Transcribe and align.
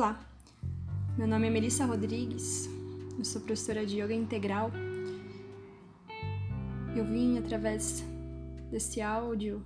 Olá, 0.00 0.18
meu 1.18 1.28
nome 1.28 1.46
é 1.46 1.50
Melissa 1.50 1.84
Rodrigues, 1.84 2.70
eu 3.18 3.22
sou 3.22 3.42
professora 3.42 3.84
de 3.84 4.00
Yoga 4.00 4.14
Integral. 4.14 4.70
Eu 6.96 7.04
vim 7.04 7.36
através 7.36 8.02
desse 8.70 9.02
áudio 9.02 9.62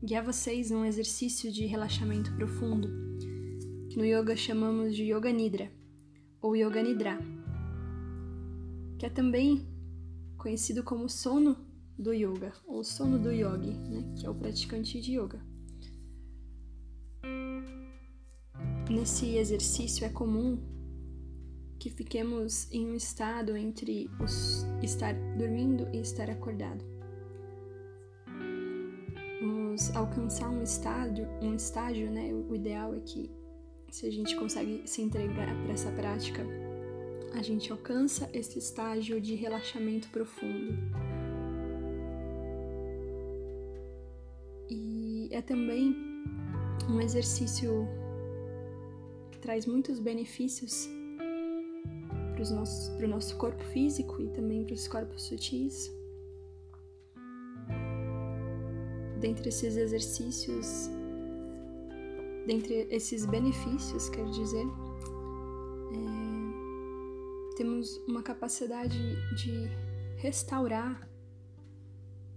guiar 0.00 0.22
vocês 0.22 0.70
num 0.70 0.84
exercício 0.84 1.50
de 1.50 1.66
relaxamento 1.66 2.32
profundo, 2.36 2.88
que 3.90 3.98
no 3.98 4.04
yoga 4.04 4.36
chamamos 4.36 4.94
de 4.94 5.12
Yoga 5.12 5.32
Nidra 5.32 5.68
ou 6.40 6.54
Yoga 6.54 6.80
Nidra, 6.80 7.18
que 9.00 9.06
é 9.06 9.10
também 9.10 9.66
conhecido 10.38 10.84
como 10.84 11.08
sono 11.08 11.56
do 11.98 12.12
yoga 12.14 12.52
ou 12.68 12.84
sono 12.84 13.18
do 13.18 13.32
yogi, 13.32 13.72
né, 13.72 14.14
que 14.16 14.24
é 14.24 14.30
o 14.30 14.34
praticante 14.36 15.00
de 15.00 15.18
yoga. 15.18 15.51
Nesse 19.02 19.36
exercício 19.36 20.06
é 20.06 20.08
comum 20.08 20.62
que 21.76 21.90
fiquemos 21.90 22.70
em 22.70 22.86
um 22.86 22.94
estado 22.94 23.56
entre 23.56 24.08
estar 24.80 25.12
dormindo 25.36 25.88
e 25.92 26.00
estar 26.00 26.30
acordado. 26.30 26.84
Vamos 29.40 29.90
alcançar 29.96 30.48
um 30.50 30.62
estágio, 30.62 31.26
um 31.42 31.52
estágio, 31.52 32.12
né? 32.12 32.32
O 32.32 32.54
ideal 32.54 32.94
é 32.94 33.00
que 33.00 33.28
se 33.90 34.06
a 34.06 34.12
gente 34.12 34.36
consegue 34.36 34.82
se 34.86 35.02
entregar 35.02 35.52
para 35.64 35.72
essa 35.72 35.90
prática, 35.90 36.46
a 37.34 37.42
gente 37.42 37.72
alcança 37.72 38.30
esse 38.32 38.60
estágio 38.60 39.20
de 39.20 39.34
relaxamento 39.34 40.08
profundo. 40.10 40.78
E 44.70 45.28
é 45.32 45.42
também 45.42 45.92
um 46.88 47.00
exercício 47.00 47.88
traz 49.42 49.66
muitos 49.66 49.98
benefícios 49.98 50.88
para 52.96 53.06
o 53.06 53.08
nosso 53.08 53.36
corpo 53.36 53.62
físico 53.64 54.22
e 54.22 54.28
também 54.30 54.64
para 54.64 54.74
os 54.74 54.88
corpos 54.88 55.24
sutis. 55.24 55.92
Dentre 59.20 59.48
esses 59.48 59.76
exercícios, 59.76 60.88
dentre 62.46 62.86
esses 62.90 63.26
benefícios, 63.26 64.08
quer 64.08 64.24
dizer, 64.30 64.66
é, 65.92 67.56
temos 67.56 67.96
uma 68.08 68.22
capacidade 68.22 68.98
de 69.36 69.68
restaurar 70.16 71.08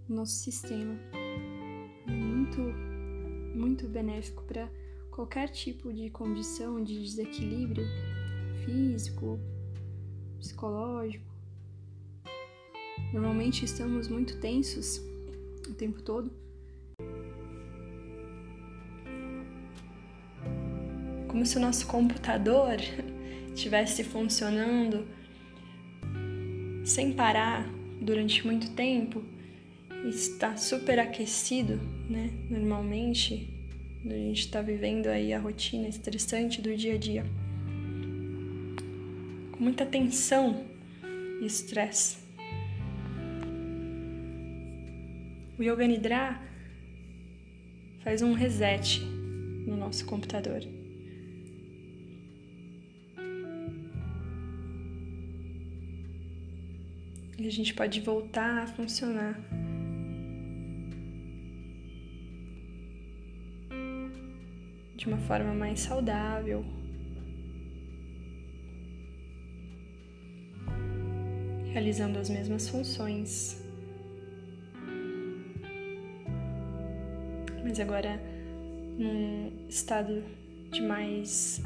o 0.09 0.13
nosso 0.13 0.35
sistema. 0.35 0.99
É 2.07 2.11
muito, 2.11 2.61
muito 3.55 3.87
benéfico 3.87 4.43
para 4.43 4.69
qualquer 5.15 5.47
tipo 5.47 5.93
de 5.93 6.09
condição 6.09 6.83
de 6.83 7.01
desequilíbrio 7.01 7.85
físico, 8.65 9.39
psicológico. 10.37 11.23
Normalmente 13.13 13.63
estamos 13.63 14.09
muito 14.09 14.37
tensos 14.41 15.01
o 15.69 15.73
tempo 15.73 16.01
todo. 16.01 16.29
Como 21.29 21.45
se 21.45 21.55
o 21.55 21.61
nosso 21.61 21.87
computador 21.87 22.75
estivesse 23.55 24.03
funcionando 24.03 25.07
sem 26.83 27.13
parar 27.13 27.65
durante 28.01 28.45
muito 28.45 28.71
tempo, 28.71 29.23
está 30.03 30.57
super 30.57 30.99
aquecido, 30.99 31.77
né? 32.09 32.31
Normalmente 32.49 33.54
a 34.13 34.17
gente 34.17 34.41
está 34.41 34.61
vivendo 34.61 35.07
aí 35.07 35.33
a 35.33 35.39
rotina 35.39 35.87
estressante 35.87 36.61
do 36.61 36.75
dia 36.75 36.93
a 36.93 36.97
dia. 36.97 37.25
Com 39.51 39.63
muita 39.63 39.85
tensão 39.85 40.65
e 41.41 41.45
estresse. 41.45 42.17
O 45.57 45.63
Yoga 45.63 45.87
Nidra 45.87 46.39
faz 48.03 48.21
um 48.21 48.33
reset 48.33 49.01
no 49.65 49.75
nosso 49.75 50.05
computador. 50.05 50.61
E 57.37 57.47
a 57.47 57.51
gente 57.51 57.73
pode 57.73 58.01
voltar 58.01 58.63
a 58.63 58.67
funcionar 58.67 59.39
de 65.05 65.09
uma 65.09 65.19
forma 65.19 65.53
mais 65.53 65.81
saudável. 65.81 66.65
Realizando 71.71 72.17
as 72.17 72.27
mesmas 72.27 72.67
funções. 72.67 73.63
Mas 77.63 77.79
agora 77.79 78.19
num 78.97 79.67
estado 79.69 80.23
de 80.71 80.81
mais 80.81 81.61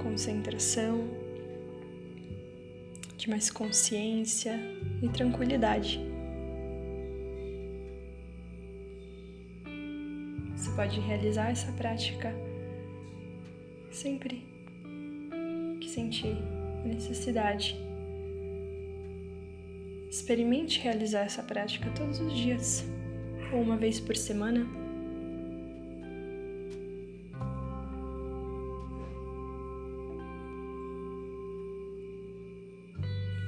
concentração, 0.00 1.08
de 3.16 3.28
mais 3.28 3.50
consciência 3.50 4.54
e 5.02 5.08
tranquilidade. 5.08 5.98
Você 10.54 10.70
pode 10.76 11.00
realizar 11.00 11.50
essa 11.50 11.72
prática 11.72 12.32
sempre 14.00 14.42
que 15.78 15.90
sentir 15.90 16.34
necessidade. 16.84 17.78
Experimente 20.10 20.80
realizar 20.80 21.20
essa 21.20 21.42
prática 21.42 21.90
todos 21.90 22.18
os 22.18 22.32
dias, 22.32 22.84
ou 23.52 23.60
uma 23.60 23.76
vez 23.76 24.00
por 24.00 24.16
semana. 24.16 24.66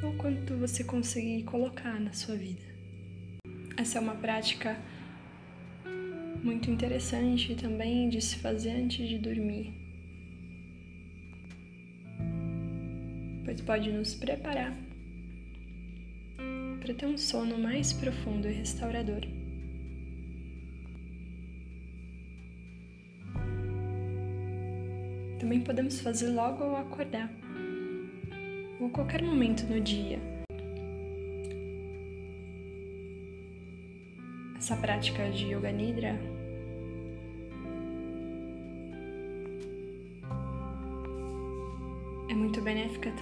Ou 0.05 0.13
quanto 0.19 0.55
você 0.59 0.85
conseguir 0.85 1.45
colocar 1.45 1.99
na 1.99 2.13
sua 2.13 2.37
vida. 2.37 2.61
Essa 3.79 3.99
é 3.99 4.01
uma 4.03 4.17
prática 4.17 4.77
muito 6.45 6.71
interessante 6.71 7.55
também 7.55 8.11
de 8.11 8.21
se 8.21 8.37
fazer 8.37 8.73
antes 8.73 9.09
de 9.09 9.19
dormir. 9.19 9.82
Pode 13.61 13.91
nos 13.93 14.15
preparar 14.15 14.75
para 16.81 16.95
ter 16.95 17.07
um 17.07 17.19
sono 17.19 17.59
mais 17.59 17.93
profundo 17.93 18.49
e 18.49 18.53
restaurador. 18.53 19.21
Também 25.39 25.61
podemos 25.61 26.01
fazer 26.01 26.29
logo 26.31 26.65
ao 26.65 26.77
acordar, 26.77 27.31
ou 28.81 28.89
qualquer 28.91 29.23
momento 29.23 29.65
no 29.65 29.81
dia. 29.81 30.19
Essa 34.57 34.77
prática 34.77 35.29
de 35.31 35.53
Yoga 35.53 35.73
Nidra 35.73 36.17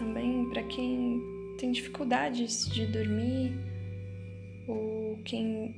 também 0.01 0.49
para 0.49 0.63
quem 0.63 1.23
tem 1.59 1.71
dificuldades 1.71 2.67
de 2.71 2.87
dormir 2.87 3.53
ou 4.67 5.19
quem, 5.25 5.77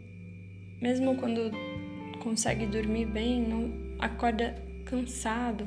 mesmo 0.81 1.17
quando 1.17 1.50
consegue 2.20 2.67
dormir 2.67 3.06
bem, 3.06 3.43
não 3.43 3.73
acorda 3.99 4.55
cansado. 4.85 5.67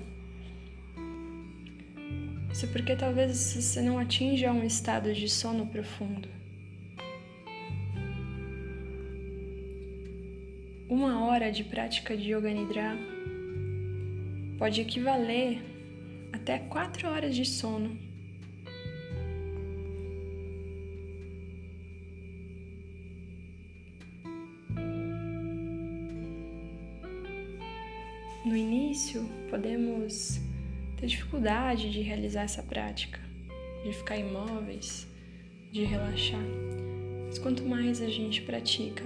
Isso 2.49 2.67
porque 2.69 2.95
talvez 2.95 3.35
você 3.37 3.81
não 3.81 3.99
atinja 3.99 4.53
um 4.53 4.63
estado 4.63 5.13
de 5.13 5.27
sono 5.27 5.67
profundo. 5.67 6.29
Uma 10.87 11.25
hora 11.25 11.51
de 11.51 11.65
prática 11.65 12.15
de 12.15 12.31
Yoga 12.31 12.53
Nidra 12.53 12.97
pode 14.57 14.79
equivaler 14.79 15.59
até 16.31 16.59
quatro 16.59 17.09
horas 17.09 17.35
de 17.35 17.43
sono. 17.43 18.04
No 28.55 28.61
início, 28.61 29.29
podemos 29.49 30.39
ter 30.95 31.07
dificuldade 31.07 31.91
de 31.91 31.99
realizar 31.99 32.43
essa 32.43 32.63
prática, 32.63 33.19
de 33.83 33.91
ficar 33.91 34.15
imóveis, 34.15 35.05
de 35.73 35.83
relaxar. 35.83 36.39
Mas 37.25 37.37
quanto 37.37 37.65
mais 37.65 38.01
a 38.01 38.07
gente 38.07 38.41
pratica, 38.43 39.03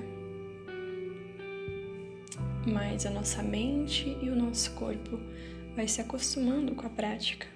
mais 2.71 3.07
a 3.07 3.09
nossa 3.09 3.41
mente 3.41 4.15
e 4.21 4.29
o 4.29 4.35
nosso 4.35 4.71
corpo 4.75 5.19
vai 5.75 5.87
se 5.87 5.99
acostumando 5.99 6.75
com 6.75 6.85
a 6.85 6.89
prática. 6.91 7.47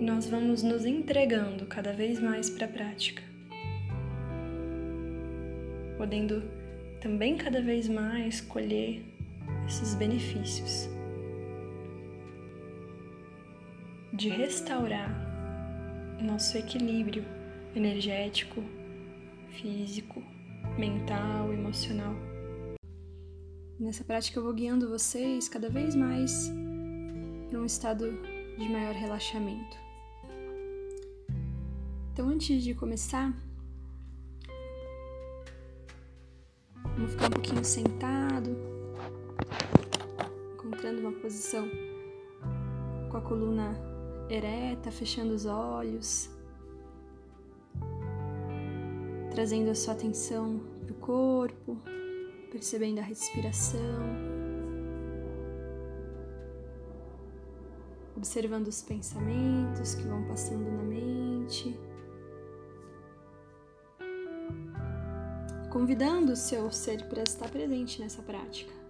nós 0.00 0.26
vamos 0.26 0.62
nos 0.62 0.86
entregando 0.86 1.66
cada 1.66 1.92
vez 1.92 2.18
mais 2.18 2.48
para 2.48 2.64
a 2.64 2.70
prática, 2.70 3.22
podendo 5.98 6.42
também 7.02 7.36
cada 7.36 7.60
vez 7.60 7.86
mais 7.86 8.40
colher 8.40 9.13
esses 9.66 9.94
benefícios 9.94 10.88
de 14.12 14.28
restaurar 14.28 15.10
nosso 16.22 16.56
equilíbrio 16.56 17.24
energético, 17.74 18.62
físico, 19.50 20.22
mental, 20.78 21.52
emocional. 21.52 22.14
Nessa 23.78 24.04
prática 24.04 24.38
eu 24.38 24.44
vou 24.44 24.54
guiando 24.54 24.88
vocês 24.88 25.48
cada 25.48 25.68
vez 25.68 25.94
mais 25.96 26.50
para 27.48 27.58
um 27.58 27.66
estado 27.66 28.18
de 28.56 28.68
maior 28.68 28.94
relaxamento. 28.94 29.76
Então, 32.12 32.28
antes 32.28 32.62
de 32.62 32.74
começar, 32.74 33.34
vamos 36.96 37.10
ficar 37.10 37.26
um 37.26 37.30
pouquinho 37.30 37.64
sentado, 37.64 38.73
encontrando 40.84 41.00
uma 41.00 41.12
posição 41.12 41.66
com 43.10 43.16
a 43.16 43.20
coluna 43.22 43.74
ereta, 44.28 44.90
fechando 44.90 45.32
os 45.32 45.46
olhos, 45.46 46.28
trazendo 49.30 49.70
a 49.70 49.74
sua 49.74 49.94
atenção 49.94 50.60
para 50.82 50.92
o 50.92 50.94
corpo, 50.96 51.78
percebendo 52.50 52.98
a 52.98 53.02
respiração, 53.02 53.80
observando 58.14 58.68
os 58.68 58.82
pensamentos 58.82 59.94
que 59.94 60.02
vão 60.02 60.22
passando 60.24 60.70
na 60.70 60.82
mente. 60.82 61.74
convidando 65.70 66.30
o 66.30 66.36
seu 66.36 66.70
ser 66.70 67.08
para 67.08 67.24
estar 67.24 67.50
presente 67.50 68.00
nessa 68.00 68.22
prática. 68.22 68.83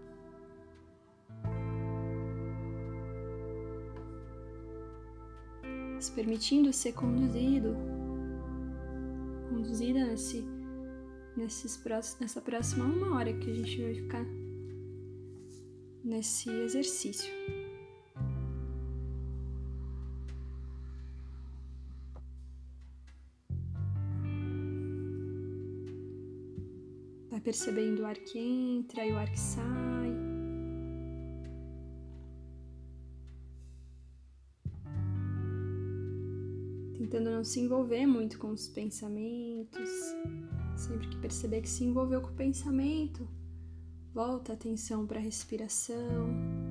Permitindo 6.10 6.72
ser 6.72 6.92
conduzido, 6.92 7.76
conduzida 9.48 10.06
nesse, 10.06 10.44
nesses, 11.36 11.82
nessa 12.20 12.40
próxima 12.40 12.84
uma 12.84 13.16
hora 13.16 13.32
que 13.32 13.50
a 13.50 13.54
gente 13.54 13.82
vai 13.82 13.94
ficar 13.94 14.26
nesse 16.04 16.50
exercício. 16.50 17.32
percebendo 27.44 28.02
o 28.02 28.06
ar 28.06 28.16
que 28.16 28.38
entra 28.38 29.04
e 29.04 29.12
o 29.12 29.18
ar 29.18 29.30
que 29.30 29.38
sai. 29.38 30.33
Tentando 37.14 37.30
não 37.30 37.44
se 37.44 37.60
envolver 37.60 38.06
muito 38.06 38.40
com 38.40 38.48
os 38.48 38.66
pensamentos. 38.66 39.88
Sempre 40.76 41.08
que 41.08 41.16
perceber 41.18 41.60
que 41.60 41.68
se 41.68 41.84
envolveu 41.84 42.20
com 42.20 42.30
o 42.30 42.34
pensamento, 42.34 43.28
volta 44.12 44.50
a 44.52 44.56
atenção 44.56 45.06
para 45.06 45.20
a 45.20 45.22
respiração. 45.22 46.63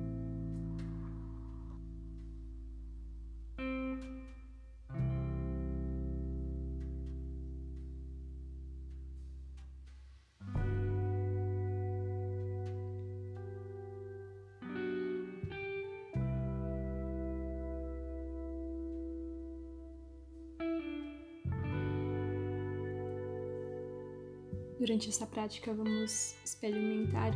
Durante 24.84 25.08
essa 25.08 25.26
prática, 25.26 25.72
vamos 25.72 26.36
experimentar 26.44 27.32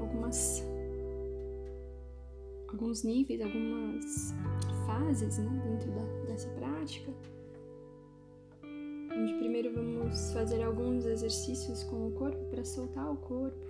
algumas 0.00 0.64
alguns 2.66 3.02
níveis, 3.02 3.42
algumas 3.42 4.32
fases 4.86 5.36
né, 5.36 5.62
dentro 5.62 5.90
da, 5.90 6.02
dessa 6.32 6.48
prática. 6.52 7.12
Onde 8.64 9.34
primeiro 9.34 9.74
vamos 9.74 10.32
fazer 10.32 10.62
alguns 10.62 11.04
exercícios 11.04 11.84
com 11.84 12.08
o 12.08 12.12
corpo 12.12 12.42
para 12.46 12.64
soltar 12.64 13.12
o 13.12 13.18
corpo. 13.18 13.60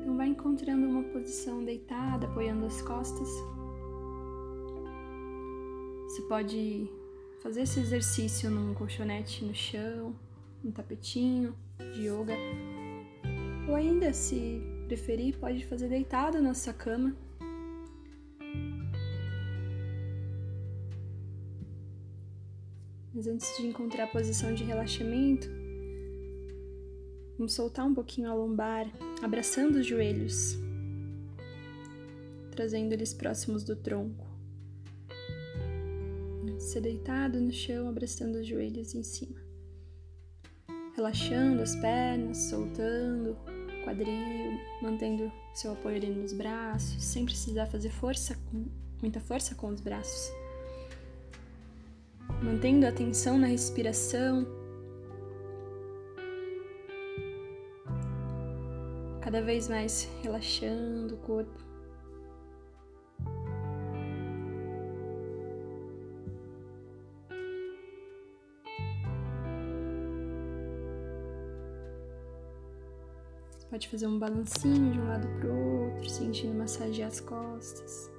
Então, 0.00 0.16
vai 0.16 0.28
encontrando 0.28 0.86
uma 0.86 1.02
posição 1.12 1.62
deitada, 1.62 2.26
apoiando 2.26 2.64
as 2.64 2.80
costas. 2.80 3.28
Você 6.06 6.22
pode 6.22 6.97
fazer 7.42 7.62
esse 7.62 7.80
exercício 7.80 8.50
num 8.50 8.74
colchonete 8.74 9.44
no 9.44 9.54
chão, 9.54 10.14
um 10.64 10.70
tapetinho 10.70 11.54
de 11.94 12.08
yoga. 12.08 12.34
Ou 13.68 13.74
ainda, 13.74 14.12
se 14.12 14.60
preferir, 14.86 15.38
pode 15.38 15.64
fazer 15.66 15.88
deitado 15.88 16.40
na 16.42 16.54
sua 16.54 16.72
cama. 16.72 17.16
Mas 23.14 23.26
antes 23.26 23.56
de 23.56 23.66
encontrar 23.66 24.04
a 24.04 24.08
posição 24.08 24.54
de 24.54 24.64
relaxamento, 24.64 25.48
vamos 27.36 27.52
soltar 27.52 27.86
um 27.86 27.94
pouquinho 27.94 28.30
a 28.30 28.34
lombar, 28.34 28.86
abraçando 29.22 29.76
os 29.76 29.86
joelhos, 29.86 30.56
trazendo 32.52 32.92
eles 32.92 33.12
próximos 33.12 33.64
do 33.64 33.74
tronco 33.76 34.27
ser 36.68 36.82
deitado 36.82 37.40
no 37.40 37.50
chão, 37.50 37.88
abraçando 37.88 38.36
os 38.36 38.46
joelhos 38.46 38.94
em 38.94 39.02
cima. 39.02 39.40
Relaxando 40.94 41.62
as 41.62 41.74
pernas, 41.76 42.36
soltando 42.50 43.30
o 43.30 43.84
quadril, 43.84 44.58
mantendo 44.82 45.32
seu 45.54 45.72
apoio 45.72 45.96
ali 45.96 46.10
nos 46.10 46.32
braços, 46.32 47.02
sem 47.02 47.24
precisar 47.24 47.66
fazer 47.66 47.90
força, 47.90 48.36
muita 49.00 49.20
força 49.20 49.54
com 49.54 49.68
os 49.68 49.80
braços. 49.80 50.30
Mantendo 52.42 52.84
a 52.84 52.90
atenção 52.90 53.38
na 53.38 53.46
respiração. 53.46 54.46
Cada 59.22 59.40
vez 59.40 59.68
mais 59.68 60.08
relaxando 60.22 61.14
o 61.14 61.18
corpo. 61.18 61.67
Pode 73.78 73.90
fazer 73.90 74.08
um 74.08 74.18
balancinho 74.18 74.90
de 74.90 74.98
um 74.98 75.06
lado 75.06 75.28
para 75.38 75.48
o 75.48 75.84
outro, 75.84 76.10
sentindo 76.10 76.52
massagear 76.52 77.06
as 77.06 77.20
costas. 77.20 78.10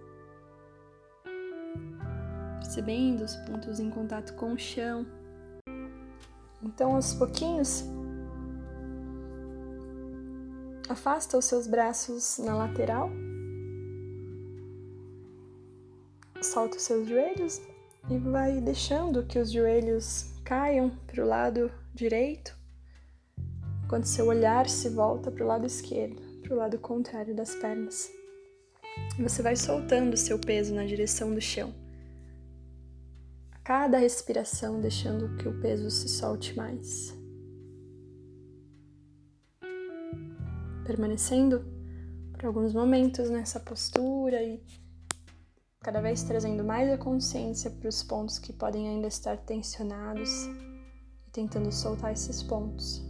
Percebendo 2.61 3.25
os 3.25 3.35
pontos 3.35 3.77
em 3.77 3.89
contato 3.89 4.35
com 4.35 4.53
o 4.53 4.57
chão. 4.57 5.05
Então, 6.63 6.95
aos 6.95 7.13
pouquinhos, 7.13 7.83
afasta 10.87 11.37
os 11.37 11.43
seus 11.43 11.67
braços 11.67 12.37
na 12.37 12.55
lateral. 12.55 13.09
Solta 16.41 16.77
os 16.77 16.83
seus 16.83 17.05
joelhos 17.05 17.61
e 18.09 18.17
vai 18.17 18.61
deixando 18.61 19.25
que 19.25 19.37
os 19.37 19.51
joelhos 19.51 20.31
caiam 20.45 20.89
para 21.05 21.21
o 21.21 21.27
lado 21.27 21.69
direito 21.93 22.58
quando 23.89 24.05
seu 24.05 24.27
olhar 24.27 24.69
se 24.69 24.87
volta 24.87 25.31
para 25.31 25.43
o 25.43 25.47
lado 25.47 25.65
esquerdo, 25.65 26.21
para 26.43 26.53
o 26.53 26.57
lado 26.57 26.77
contrário 26.77 27.35
das 27.35 27.55
pernas. 27.55 28.11
Você 29.17 29.41
vai 29.41 29.55
soltando 29.55 30.15
seu 30.15 30.37
peso 30.37 30.75
na 30.75 30.85
direção 30.85 31.33
do 31.33 31.41
chão. 31.41 31.73
A 33.51 33.57
cada 33.59 33.97
respiração, 33.97 34.79
deixando 34.79 35.35
que 35.37 35.47
o 35.47 35.59
peso 35.59 35.89
se 35.89 36.07
solte 36.07 36.55
mais. 36.55 37.17
Permanecendo 40.85 41.65
por 42.33 42.45
alguns 42.45 42.73
momentos 42.73 43.29
nessa 43.31 43.59
postura 43.59 44.41
e 44.43 44.63
cada 45.79 45.99
vez 45.99 46.21
trazendo 46.21 46.63
mais 46.63 46.91
a 46.91 46.97
consciência 46.97 47.71
para 47.71 47.89
os 47.89 48.03
pontos 48.03 48.37
que 48.37 48.53
podem 48.53 48.87
ainda 48.87 49.07
estar 49.07 49.37
tensionados 49.37 50.45
e 51.27 51.31
tentando 51.31 51.71
soltar 51.71 52.13
esses 52.13 52.43
pontos. 52.43 53.08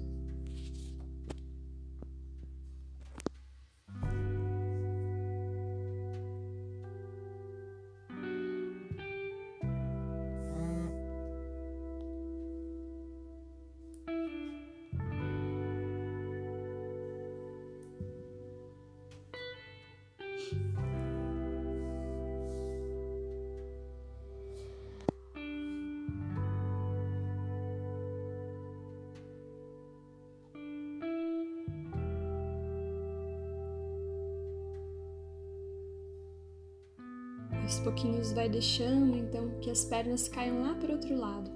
Aos 37.52 37.80
pouquinhos 37.80 38.32
vai 38.32 38.50
deixando 38.50 39.18
então 39.18 39.50
que 39.60 39.70
as 39.70 39.86
pernas 39.86 40.28
caiam 40.28 40.62
lá 40.62 40.76
para 40.76 40.90
o 40.90 40.94
outro 40.94 41.18
lado. 41.18 41.52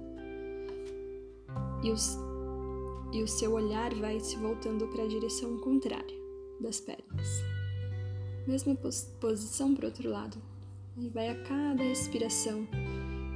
E, 1.82 1.90
os, 1.90 2.18
e 3.12 3.22
o 3.22 3.28
seu 3.28 3.52
olhar 3.52 3.94
vai 3.94 4.18
se 4.20 4.36
voltando 4.36 4.86
para 4.88 5.04
a 5.04 5.08
direção 5.08 5.58
contrária 5.58 6.16
das 6.60 6.80
pernas. 6.80 7.28
Mesma 8.46 8.74
pos 8.74 9.10
posição 9.20 9.74
para 9.74 9.84
o 9.84 9.88
outro 9.88 10.10
lado. 10.10 10.36
E 10.96 11.08
vai 11.08 11.28
a 11.28 11.42
cada 11.42 11.82
respiração 11.82 12.68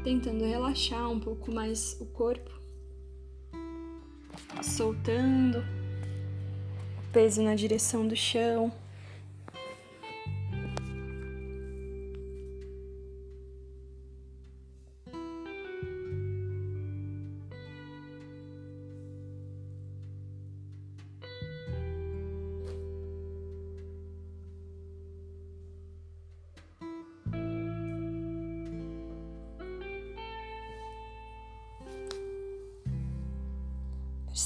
tentando 0.05 0.45
relaxar 0.45 1.11
um 1.11 1.19
pouco 1.19 1.53
mais 1.53 2.00
o 2.00 2.07
corpo, 2.07 2.50
soltando 4.62 5.59
o 5.59 7.12
peso 7.12 7.43
na 7.43 7.55
direção 7.55 8.07
do 8.07 8.17
chão. 8.17 8.73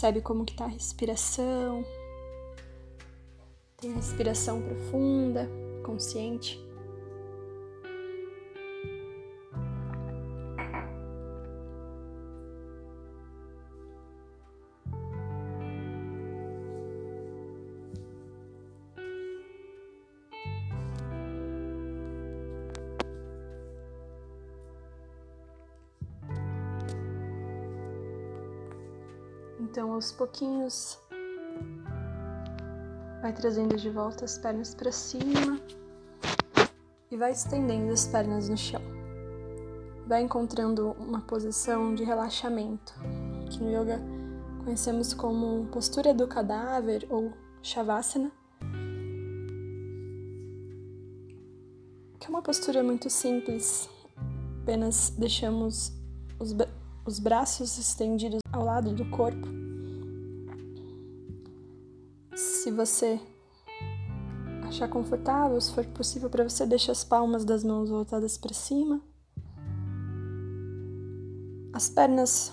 Percebe 0.02 0.20
como 0.20 0.44
que 0.44 0.56
tá 0.56 0.64
a 0.64 0.68
respiração. 0.68 1.84
Tem 3.80 3.94
respiração 3.94 4.60
profunda, 4.60 5.48
consciente. 5.84 6.58
Aos 30.02 30.10
pouquinhos, 30.10 30.98
vai 33.20 33.32
trazendo 33.32 33.76
de 33.76 33.88
volta 33.88 34.24
as 34.24 34.36
pernas 34.36 34.74
para 34.74 34.90
cima 34.90 35.60
e 37.08 37.16
vai 37.16 37.30
estendendo 37.30 37.92
as 37.92 38.08
pernas 38.08 38.48
no 38.48 38.56
chão. 38.56 38.82
Vai 40.04 40.22
encontrando 40.22 40.90
uma 40.98 41.20
posição 41.20 41.94
de 41.94 42.02
relaxamento, 42.02 42.92
que 43.48 43.62
no 43.62 43.70
yoga 43.70 44.00
conhecemos 44.64 45.14
como 45.14 45.66
postura 45.66 46.12
do 46.12 46.26
cadáver 46.26 47.06
ou 47.08 47.32
shavasana. 47.62 48.32
Que 52.18 52.26
é 52.26 52.28
uma 52.28 52.42
postura 52.42 52.82
muito 52.82 53.08
simples, 53.08 53.88
apenas 54.62 55.10
deixamos 55.16 55.92
os, 56.40 56.52
os 57.06 57.20
braços 57.20 57.78
estendidos 57.78 58.40
ao 58.52 58.64
lado 58.64 58.92
do 58.92 59.08
corpo 59.08 59.61
você 62.72 63.20
achar 64.66 64.88
confortável, 64.88 65.60
se 65.60 65.72
for 65.72 65.84
possível 65.86 66.30
para 66.30 66.48
você, 66.48 66.64
deixa 66.64 66.92
as 66.92 67.04
palmas 67.04 67.44
das 67.44 67.62
mãos 67.62 67.90
voltadas 67.90 68.38
para 68.38 68.54
cima. 68.54 69.00
As 71.72 71.88
pernas 71.88 72.52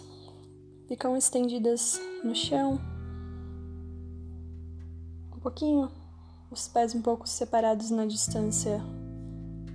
ficam 0.87 1.15
estendidas 1.15 1.99
no 2.23 2.35
chão. 2.35 2.79
Um 5.33 5.39
pouquinho, 5.39 5.89
os 6.51 6.67
pés 6.67 6.93
um 6.93 7.01
pouco 7.01 7.27
separados 7.27 7.89
na 7.89 8.05
distância 8.05 8.81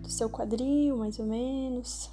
do 0.03 0.11
seu 0.11 0.29
quadril, 0.29 0.99
mais 0.99 1.19
ou 1.19 1.25
menos. 1.25 2.11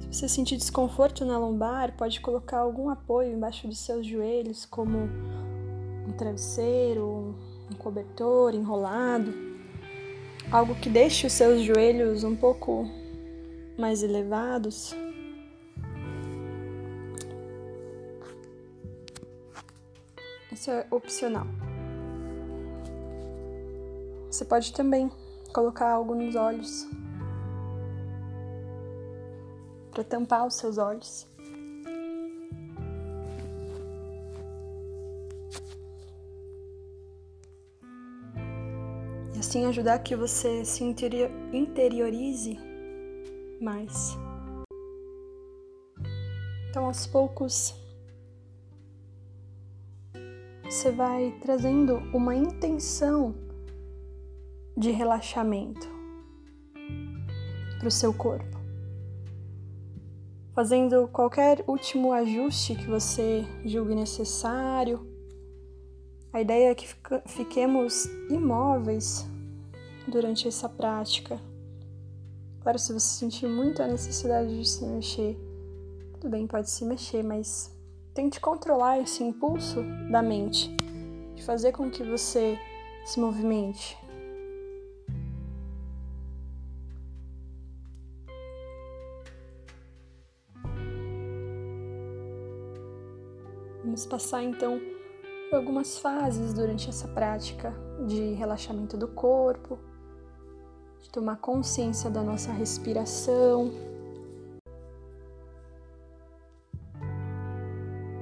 Se 0.00 0.12
você 0.12 0.28
sentir 0.28 0.56
desconforto 0.56 1.24
na 1.24 1.38
lombar, 1.38 1.96
pode 1.96 2.20
colocar 2.20 2.58
algum 2.58 2.90
apoio 2.90 3.32
embaixo 3.32 3.68
dos 3.68 3.78
seus 3.78 4.06
joelhos, 4.06 4.64
como 4.64 5.08
um 6.12 6.16
travesseiro, 6.16 7.34
um 7.70 7.74
cobertor 7.76 8.54
enrolado, 8.54 9.32
algo 10.50 10.74
que 10.74 10.90
deixe 10.90 11.26
os 11.26 11.32
seus 11.32 11.62
joelhos 11.62 12.22
um 12.22 12.36
pouco 12.36 12.86
mais 13.78 14.02
elevados. 14.02 14.94
Isso 20.52 20.70
é 20.70 20.86
opcional. 20.90 21.46
Você 24.30 24.44
pode 24.44 24.72
também 24.72 25.10
colocar 25.52 25.90
algo 25.90 26.14
nos 26.14 26.36
olhos 26.36 26.86
para 29.90 30.04
tampar 30.04 30.46
os 30.46 30.54
seus 30.54 30.76
olhos. 30.76 31.26
Assim 39.52 39.66
ajudar 39.66 39.98
que 39.98 40.16
você 40.16 40.64
se 40.64 40.82
interiorize 41.52 42.58
mais. 43.60 44.16
Então, 46.70 46.86
aos 46.86 47.06
poucos, 47.06 47.74
você 50.64 50.90
vai 50.90 51.38
trazendo 51.42 51.96
uma 52.14 52.34
intenção 52.34 53.34
de 54.74 54.90
relaxamento 54.90 55.86
para 57.78 57.88
o 57.88 57.90
seu 57.90 58.14
corpo, 58.14 58.58
fazendo 60.54 61.06
qualquer 61.08 61.62
último 61.66 62.10
ajuste 62.10 62.74
que 62.74 62.86
você 62.86 63.44
julgue 63.66 63.94
necessário. 63.94 65.06
A 66.32 66.40
ideia 66.40 66.70
é 66.70 66.74
que 66.74 66.88
fiquemos 67.26 68.06
imóveis 68.30 69.30
durante 70.10 70.48
essa 70.48 70.68
prática. 70.68 71.40
Claro, 72.60 72.78
se 72.78 72.92
você 72.92 73.18
sentir 73.18 73.46
muito 73.46 73.82
a 73.82 73.86
necessidade 73.86 74.56
de 74.56 74.68
se 74.68 74.84
mexer, 74.84 75.36
tudo 76.12 76.30
bem, 76.30 76.46
pode 76.46 76.70
se 76.70 76.84
mexer, 76.84 77.22
mas 77.22 77.76
tente 78.14 78.40
controlar 78.40 79.00
esse 79.00 79.22
impulso 79.24 79.82
da 80.10 80.22
mente, 80.22 80.70
de 81.34 81.42
fazer 81.42 81.72
com 81.72 81.90
que 81.90 82.04
você 82.04 82.56
se 83.04 83.18
movimente. 83.18 83.98
Vamos 93.82 94.06
passar 94.06 94.42
então 94.44 94.80
por 95.50 95.56
algumas 95.56 95.98
fases 95.98 96.54
durante 96.54 96.88
essa 96.88 97.08
prática 97.08 97.74
de 98.06 98.32
relaxamento 98.34 98.96
do 98.96 99.08
corpo, 99.08 99.78
de 101.02 101.10
tomar 101.10 101.36
consciência 101.36 102.08
da 102.08 102.22
nossa 102.22 102.52
respiração, 102.52 103.70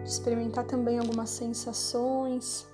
de 0.03 0.09
experimentar 0.09 0.65
também 0.65 0.99
algumas 0.99 1.29
sensações. 1.29 2.67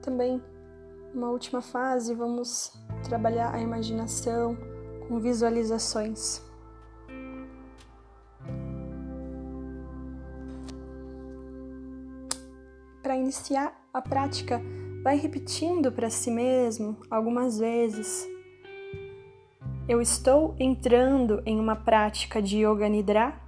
Também, 0.00 0.40
uma 1.12 1.30
última 1.30 1.60
fase, 1.60 2.14
vamos 2.14 2.72
trabalhar 3.02 3.52
a 3.52 3.60
imaginação 3.60 4.56
com 5.08 5.18
visualizações. 5.18 6.40
Para 13.02 13.16
iniciar 13.16 13.74
a 13.92 14.00
prática, 14.00 14.60
vai 15.04 15.18
repetindo 15.18 15.92
para 15.92 16.08
si 16.08 16.30
mesmo 16.30 16.96
algumas 17.10 17.58
vezes. 17.58 18.26
Eu 19.86 20.00
estou 20.00 20.56
entrando 20.58 21.42
em 21.44 21.60
uma 21.60 21.76
prática 21.76 22.40
de 22.40 22.64
Yoga 22.64 22.88
Nidra 22.88 23.38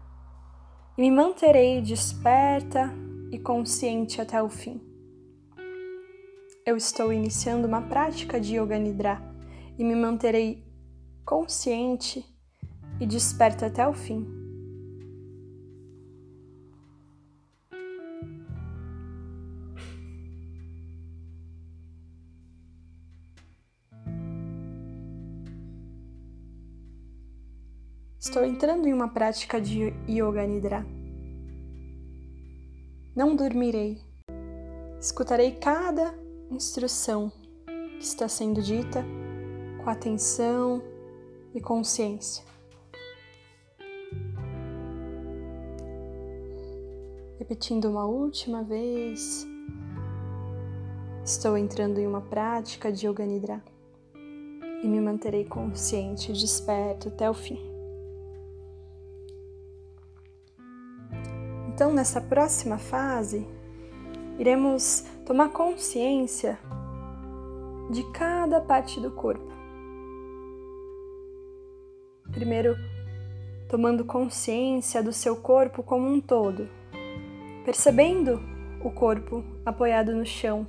e 0.99 1.01
me 1.01 1.11
manterei 1.11 1.81
desperta 1.81 2.93
e 3.33 3.39
consciente 3.39 4.21
até 4.21 4.43
o 4.43 4.51
fim. 4.51 4.83
Eu 6.67 6.77
estou 6.77 7.11
iniciando 7.11 7.67
uma 7.67 7.81
prática 7.81 8.39
de 8.39 8.59
Yoga 8.59 8.79
Nidra 8.79 9.23
e 9.79 9.85
me 9.85 9.95
manterei 9.95 10.63
consciente 11.25 12.23
e 13.01 13.07
desperta 13.07 13.65
até 13.65 13.89
o 13.89 13.95
fim. 13.95 14.36
Estou 28.27 28.45
entrando 28.45 28.89
em 28.89 28.93
uma 28.93 29.07
prática 29.07 29.61
de 29.61 29.95
Yoga 30.09 30.45
Nidra. 30.45 30.85
Não 33.15 33.37
dormirei. 33.37 34.01
Escutarei 35.01 35.53
cada 35.53 36.13
instrução 36.51 37.31
que 37.67 38.05
está 38.05 38.27
sendo 38.27 38.61
dita 38.61 39.05
com 39.81 39.89
atenção 39.89 40.83
e 41.55 41.61
consciência. 41.61 42.45
Repetindo 47.39 47.89
uma 47.89 48.07
última 48.07 48.65
vez, 48.65 49.47
estou 51.25 51.57
entrando 51.57 52.01
em 52.01 52.09
uma 52.09 52.23
prática 52.23 52.91
de 52.91 53.07
Yoga 53.07 53.25
Nidra 53.25 53.63
e 54.83 54.89
me 54.89 55.01
manterei 55.01 55.45
consciente 55.45 56.33
e 56.33 56.35
desperto 56.35 57.07
até 57.07 57.31
o 57.31 57.35
fim. 57.35 57.76
Então, 61.77 61.93
nessa 61.93 62.23
próxima 62.23 62.79
fase, 62.79 63.47
iremos 64.39 65.05
tomar 65.27 65.51
consciência 65.51 66.59
de 67.91 68.03
cada 68.15 68.63
parte 68.63 68.99
do 68.99 69.11
corpo. 69.11 69.53
Primeiro, 72.33 72.75
tomando 73.69 74.07
consciência 74.07 75.03
do 75.03 75.13
seu 75.13 75.37
corpo 75.37 75.83
como 75.83 76.09
um 76.09 76.19
todo, 76.19 76.67
percebendo 77.63 78.41
o 78.83 78.91
corpo 78.91 79.45
apoiado 79.63 80.15
no 80.15 80.25
chão. 80.25 80.67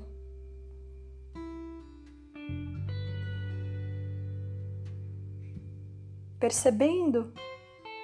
Percebendo 6.38 7.32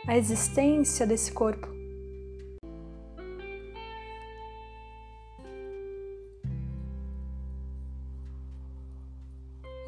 a 0.08 0.16
existência 0.16 1.06
desse 1.06 1.34
corpo. 1.34 1.83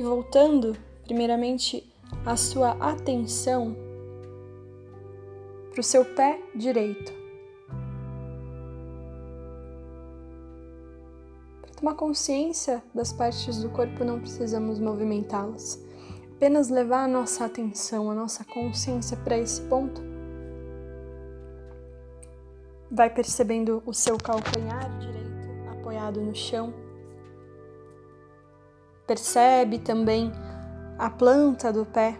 Voltando, 0.05 0.77
primeiramente, 1.03 1.83
a 2.23 2.37
sua 2.37 2.71
atenção 2.73 3.75
para 5.71 5.81
o 5.81 5.83
seu 5.83 6.05
pé 6.05 6.39
direito. 6.55 7.11
Para 11.61 11.73
tomar 11.75 11.95
consciência 11.95 12.83
das 12.93 13.11
partes 13.11 13.61
do 13.61 13.69
corpo, 13.69 14.03
não 14.03 14.19
precisamos 14.19 14.79
movimentá-las. 14.79 15.83
Apenas 16.35 16.69
levar 16.69 17.05
a 17.05 17.07
nossa 17.07 17.45
atenção, 17.45 18.11
a 18.11 18.13
nossa 18.13 18.45
consciência 18.45 19.17
para 19.17 19.37
esse 19.37 19.61
ponto. 19.61 20.01
Vai 22.91 23.09
percebendo 23.09 23.81
o 23.85 23.93
seu 23.93 24.17
calcanhar 24.17 24.99
direito 24.99 25.25
apoiado 25.71 26.21
no 26.21 26.35
chão. 26.35 26.84
Percebe 29.07 29.77
também 29.77 30.31
a 30.97 31.11
planta 31.11 31.71
do 31.71 31.85
pé, 31.85 32.17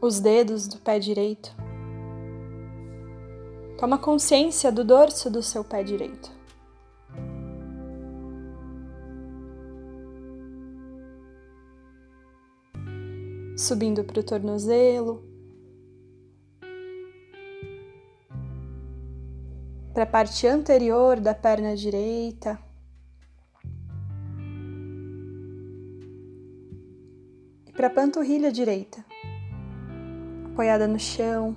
os 0.00 0.20
dedos 0.20 0.68
do 0.68 0.78
pé 0.78 1.00
direito. 1.00 1.54
Toma 3.78 3.98
consciência 3.98 4.70
do 4.70 4.84
dorso 4.84 5.28
do 5.28 5.42
seu 5.42 5.64
pé 5.64 5.82
direito. 5.82 6.30
Subindo 13.56 14.04
para 14.04 14.20
o 14.20 14.22
tornozelo, 14.22 15.24
para 19.92 20.04
a 20.04 20.06
parte 20.06 20.46
anterior 20.46 21.18
da 21.18 21.34
perna 21.34 21.74
direita. 21.74 22.71
Para 27.82 27.88
a 27.88 27.94
panturrilha 27.94 28.52
direita, 28.52 29.04
apoiada 30.52 30.86
no 30.86 31.00
chão. 31.00 31.56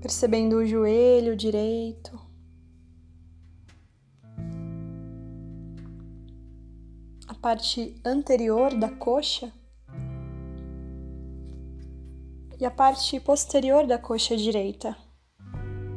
Percebendo 0.00 0.56
o 0.56 0.66
joelho 0.66 1.36
direito. 1.36 2.20
A 7.28 7.34
parte 7.34 7.94
anterior 8.04 8.74
da 8.74 8.88
coxa 8.88 9.52
e 12.58 12.66
a 12.66 12.70
parte 12.72 13.20
posterior 13.20 13.86
da 13.86 13.96
coxa 13.96 14.36
direita, 14.36 14.96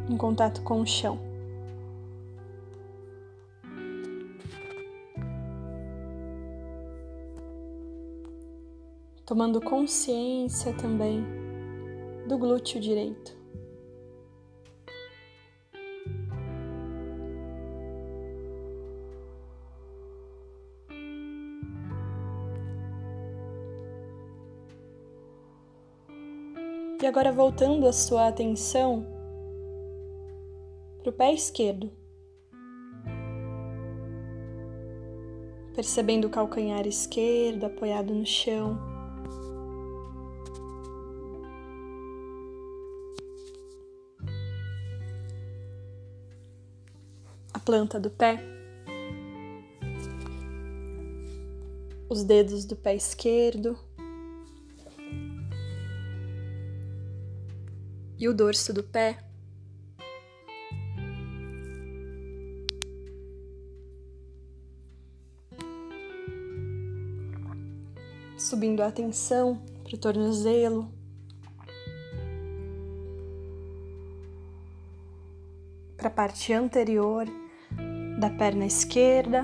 em 0.07 0.15
contato 0.15 0.61
com 0.61 0.81
o 0.81 0.85
chão. 0.85 1.26
Tomando 9.27 9.59
consciência 9.59 10.71
também 10.71 11.21
do 12.29 12.37
glúteo 12.37 12.79
direito. 12.79 13.35
E 27.01 27.05
agora 27.05 27.33
voltando 27.33 27.85
a 27.85 27.91
sua 27.91 28.29
atenção 28.29 29.05
para 30.99 31.09
o 31.09 31.13
pé 31.13 31.33
esquerdo. 31.33 31.91
Percebendo 35.75 36.27
o 36.27 36.29
calcanhar 36.29 36.87
esquerdo 36.87 37.65
apoiado 37.65 38.13
no 38.13 38.25
chão. 38.25 38.96
Planta 47.67 47.99
do 47.99 48.09
pé, 48.09 48.39
os 52.07 52.23
dedos 52.23 52.63
do 52.63 52.77
pé 52.77 52.95
esquerdo. 52.95 53.77
E 58.17 58.29
o 58.29 58.33
dorso 58.33 58.73
do 58.73 58.81
pé. 58.81 59.17
Subindo 68.37 68.79
a 68.79 68.87
atenção 68.87 69.61
para 69.83 69.93
o 69.93 69.97
tornozelo, 69.97 70.89
para 75.97 76.07
a 76.07 76.11
parte 76.11 76.53
anterior 76.53 77.27
da 78.17 78.31
perna 78.31 78.65
esquerda 78.65 79.43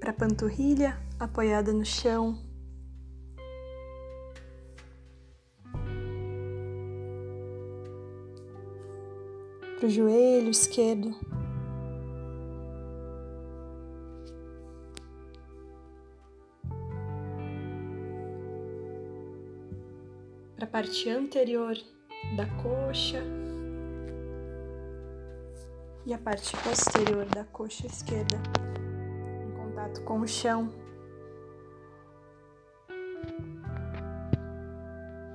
para 0.00 0.10
a 0.10 0.14
panturrilha 0.14 0.98
apoiada 1.20 1.72
no 1.72 1.84
chão. 1.84 2.38
Para 9.78 9.86
o 9.86 9.90
joelho 9.90 10.50
esquerdo. 10.50 11.14
Para 20.56 20.64
a 20.64 20.66
parte 20.66 21.10
anterior 21.10 21.76
da 22.36 22.46
coxa 22.62 23.43
e 26.06 26.12
a 26.12 26.18
parte 26.18 26.56
posterior 26.58 27.24
da 27.26 27.44
coxa 27.44 27.86
esquerda 27.86 28.36
em 29.42 29.50
contato 29.52 30.02
com 30.02 30.20
o 30.20 30.28
chão. 30.28 30.68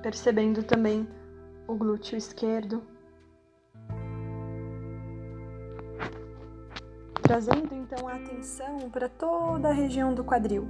Percebendo 0.02 0.62
também 0.62 1.08
o 1.66 1.74
glúteo 1.74 2.16
esquerdo. 2.16 2.82
Trazendo 7.22 7.74
então 7.74 8.08
a 8.08 8.14
atenção 8.14 8.90
para 8.90 9.08
toda 9.08 9.68
a 9.68 9.72
região 9.72 10.14
do 10.14 10.24
quadril. 10.24 10.66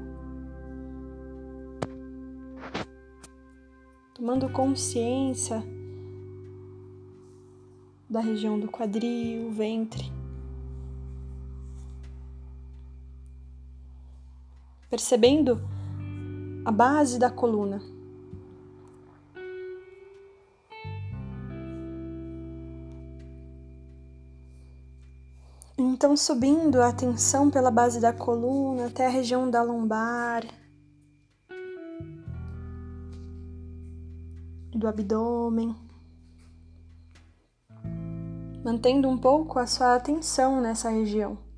Tomando 4.14 4.50
consciência 4.50 5.62
da 8.10 8.20
região 8.20 8.58
do 8.58 8.68
quadril, 8.68 9.50
ventre. 9.52 10.20
percebendo 14.90 15.60
a 16.64 16.72
base 16.72 17.16
da 17.16 17.30
coluna. 17.30 17.80
Então, 25.78 26.16
subindo 26.16 26.82
a 26.82 26.88
atenção 26.88 27.50
pela 27.50 27.70
base 27.70 28.00
da 28.00 28.12
coluna 28.12 28.86
até 28.86 29.06
a 29.06 29.10
região 29.10 29.48
da 29.48 29.62
lombar, 29.62 30.44
do 34.74 34.88
abdômen, 34.88 35.74
mantendo 38.64 39.08
um 39.08 39.16
pouco 39.16 39.58
a 39.58 39.66
sua 39.66 39.94
atenção 39.94 40.60
nessa 40.60 40.90
região. 40.90 41.49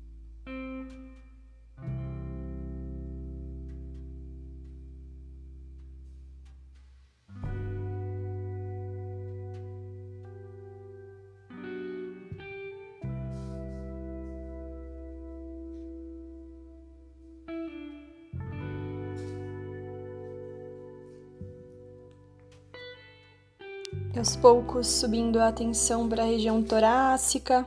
Aos 24.17 24.35
poucos 24.35 24.87
subindo 24.87 25.39
a 25.39 25.47
atenção 25.47 26.07
para 26.07 26.23
a 26.23 26.25
região 26.25 26.61
torácica, 26.61 27.65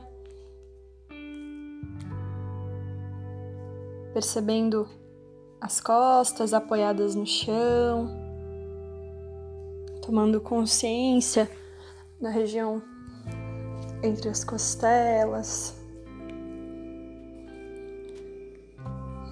percebendo 4.13 4.87
as 5.59 5.81
costas 5.81 6.53
apoiadas 6.53 7.15
no 7.15 7.25
chão, 7.25 8.09
tomando 10.01 10.39
consciência 10.39 11.49
na 12.19 12.29
região 12.29 12.81
entre 14.01 14.29
as 14.29 14.43
costelas, 14.43 15.75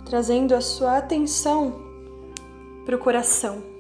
trazendo 0.06 0.54
a 0.54 0.62
sua 0.62 0.98
atenção 0.98 1.74
para 2.86 2.96
o 2.96 3.00
coração. 3.00 3.75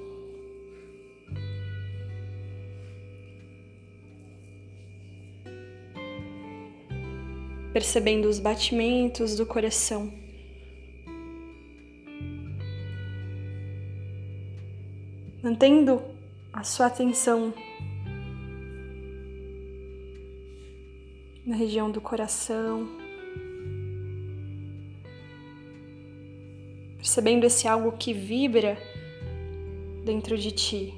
Percebendo 7.96 8.28
os 8.28 8.40
batimentos 8.40 9.38
do 9.38 9.46
coração. 9.46 10.12
Mantendo 15.42 16.02
a 16.52 16.62
sua 16.66 16.88
atenção 16.88 17.54
na 21.46 21.56
região 21.56 21.90
do 21.90 22.02
coração, 22.02 22.86
percebendo 26.98 27.46
esse 27.46 27.66
algo 27.66 27.94
que 27.94 28.12
vibra 28.12 28.78
dentro 30.04 30.38
de 30.38 30.52
ti, 30.52 30.94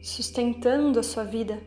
sustentando 0.00 1.00
a 1.00 1.02
sua 1.02 1.24
vida. 1.24 1.60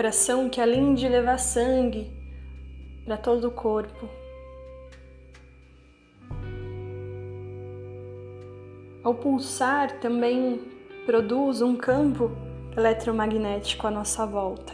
Coração 0.00 0.48
que 0.48 0.62
além 0.62 0.94
de 0.94 1.06
levar 1.06 1.36
sangue 1.36 2.10
para 3.04 3.18
todo 3.18 3.48
o 3.48 3.50
corpo, 3.50 4.08
ao 9.04 9.14
pulsar 9.14 10.00
também 10.00 10.58
produz 11.04 11.60
um 11.60 11.76
campo 11.76 12.30
eletromagnético 12.74 13.86
à 13.86 13.90
nossa 13.90 14.24
volta, 14.24 14.72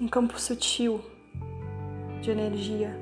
um 0.00 0.06
campo 0.06 0.40
sutil 0.40 1.04
de 2.22 2.30
energia, 2.30 2.96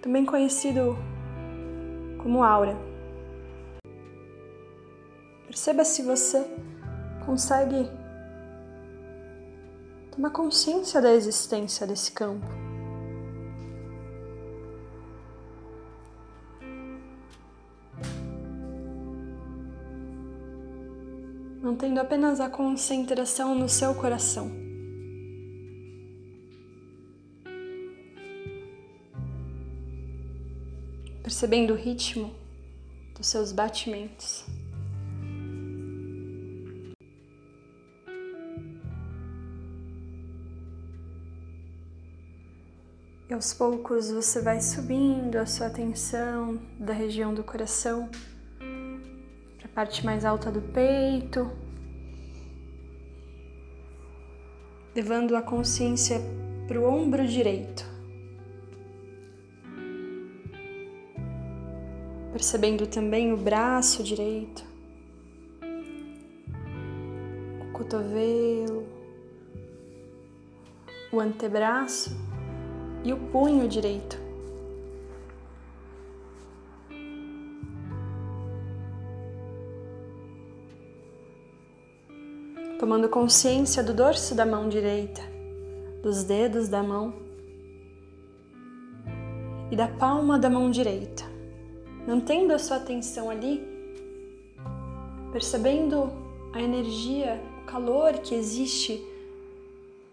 também 0.00 0.24
conhecido 0.24 0.96
como 2.22 2.44
aura. 2.44 2.76
Perceba 5.48 5.84
se 5.84 6.04
você 6.04 6.46
consegue 7.30 7.88
tomar 10.10 10.30
consciência 10.30 11.00
da 11.00 11.12
existência 11.12 11.86
desse 11.86 12.10
campo. 12.10 12.44
Mantendo 21.62 22.00
apenas 22.00 22.40
a 22.40 22.50
concentração 22.50 23.54
no 23.54 23.68
seu 23.68 23.94
coração. 23.94 24.50
Percebendo 31.22 31.74
o 31.74 31.76
ritmo 31.76 32.34
dos 33.14 33.28
seus 33.28 33.52
batimentos. 33.52 34.44
E 43.30 43.32
aos 43.32 43.54
poucos 43.54 44.10
você 44.10 44.42
vai 44.42 44.60
subindo 44.60 45.36
a 45.36 45.46
sua 45.46 45.68
atenção 45.68 46.60
da 46.76 46.92
região 46.92 47.32
do 47.32 47.44
coração 47.44 48.10
para 49.56 49.66
a 49.66 49.68
parte 49.72 50.04
mais 50.04 50.24
alta 50.24 50.50
do 50.50 50.60
peito, 50.60 51.48
levando 54.96 55.36
a 55.36 55.42
consciência 55.42 56.20
para 56.66 56.80
o 56.80 56.84
ombro 56.84 57.24
direito. 57.24 57.88
Percebendo 62.32 62.84
também 62.88 63.32
o 63.32 63.36
braço 63.36 64.02
direito, 64.02 64.64
o 67.60 67.72
cotovelo, 67.72 68.84
o 71.12 71.20
antebraço 71.20 72.29
e 73.04 73.12
o 73.12 73.16
punho 73.16 73.68
direito. 73.68 74.18
Tomando 82.78 83.08
consciência 83.08 83.82
do 83.82 83.92
dorso 83.92 84.34
da 84.34 84.46
mão 84.46 84.68
direita, 84.68 85.20
dos 86.02 86.24
dedos 86.24 86.68
da 86.68 86.82
mão 86.82 87.14
e 89.70 89.76
da 89.76 89.86
palma 89.86 90.38
da 90.38 90.48
mão 90.48 90.70
direita, 90.70 91.24
mantendo 92.06 92.52
a 92.54 92.58
sua 92.58 92.78
atenção 92.78 93.30
ali, 93.30 93.62
percebendo 95.30 96.10
a 96.52 96.60
energia, 96.60 97.40
o 97.62 97.66
calor 97.66 98.14
que 98.14 98.34
existe 98.34 99.06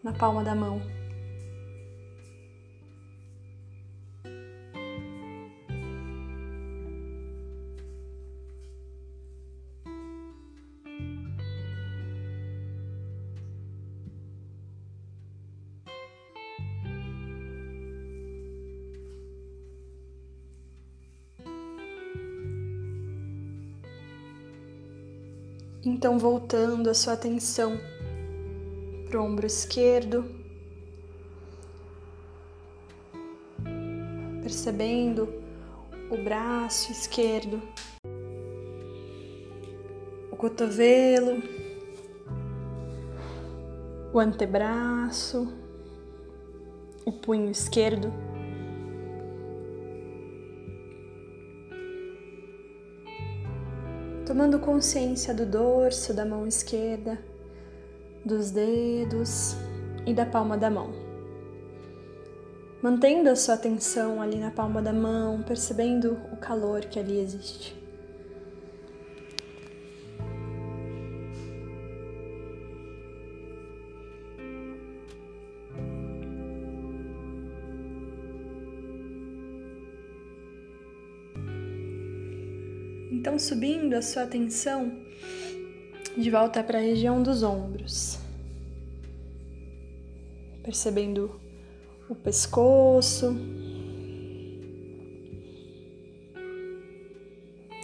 na 0.04 0.12
palma 0.14 0.44
da 0.44 0.54
mão. 0.54 0.97
Então, 26.08 26.18
voltando 26.18 26.90
a 26.90 26.94
sua 26.94 27.12
atenção 27.16 27.78
para 29.10 29.20
o 29.20 29.26
ombro 29.26 29.46
esquerdo, 29.46 30.24
percebendo 34.42 35.28
o 36.10 36.16
braço 36.16 36.94
esquerdo, 36.94 37.62
o 40.32 40.36
cotovelo, 40.38 41.44
o 44.14 44.18
antebraço, 44.18 45.54
o 47.06 47.12
punho 47.12 47.52
esquerdo. 47.52 48.27
Tomando 54.28 54.60
consciência 54.60 55.34
do 55.34 55.46
dorso 55.46 56.14
da 56.14 56.26
mão 56.26 56.46
esquerda, 56.46 57.18
dos 58.26 58.52
dedos, 58.52 59.56
e 60.06 60.14
da 60.14 60.26
palma 60.26 60.58
da 60.58 60.70
mão. 60.70 60.90
Mantendo 62.82 63.30
a 63.30 63.36
sua 63.36 63.56
atenção 63.56 64.22
ali 64.22 64.38
na 64.38 64.52
palma 64.52 64.82
da 64.82 64.92
mão, 64.92 65.44
percebendo 65.44 66.18
o 66.32 66.38
calor 66.38 66.82
que 66.82 67.00
ali 67.00 67.20
existe. 67.20 67.76
Então, 83.38 83.48
subindo 83.50 83.94
a 83.94 84.02
sua 84.02 84.24
atenção 84.24 84.92
de 86.18 86.32
volta 86.32 86.64
para 86.64 86.80
a 86.80 86.82
região 86.82 87.22
dos 87.22 87.44
ombros, 87.44 88.18
percebendo 90.64 91.40
o 92.10 92.16
pescoço, 92.16 93.38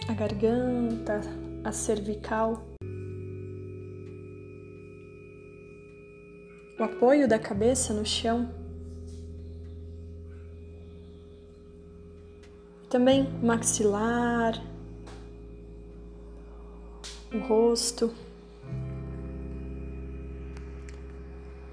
a 0.08 0.12
garganta, 0.12 1.20
a 1.62 1.70
cervical, 1.70 2.66
o 6.80 6.82
apoio 6.82 7.28
da 7.28 7.38
cabeça 7.38 7.94
no 7.94 8.04
chão. 8.04 8.52
Também 12.90 13.28
maxilar, 13.40 14.73
o 17.34 17.38
rosto, 17.40 18.14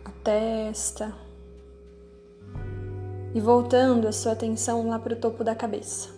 a 0.03 0.09
testa 0.23 1.15
e 3.35 3.39
voltando 3.39 4.07
a 4.07 4.11
sua 4.11 4.31
atenção 4.31 4.87
lá 4.87 4.97
para 4.97 5.13
o 5.13 5.15
topo 5.15 5.43
da 5.43 5.55
cabeça. 5.55 6.09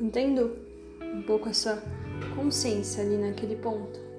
Mantendo 0.00 0.56
um 1.00 1.22
pouco 1.22 1.48
a 1.48 1.54
sua 1.54 1.80
consciência 2.34 3.04
ali 3.04 3.16
naquele 3.16 3.54
ponto. 3.54 4.11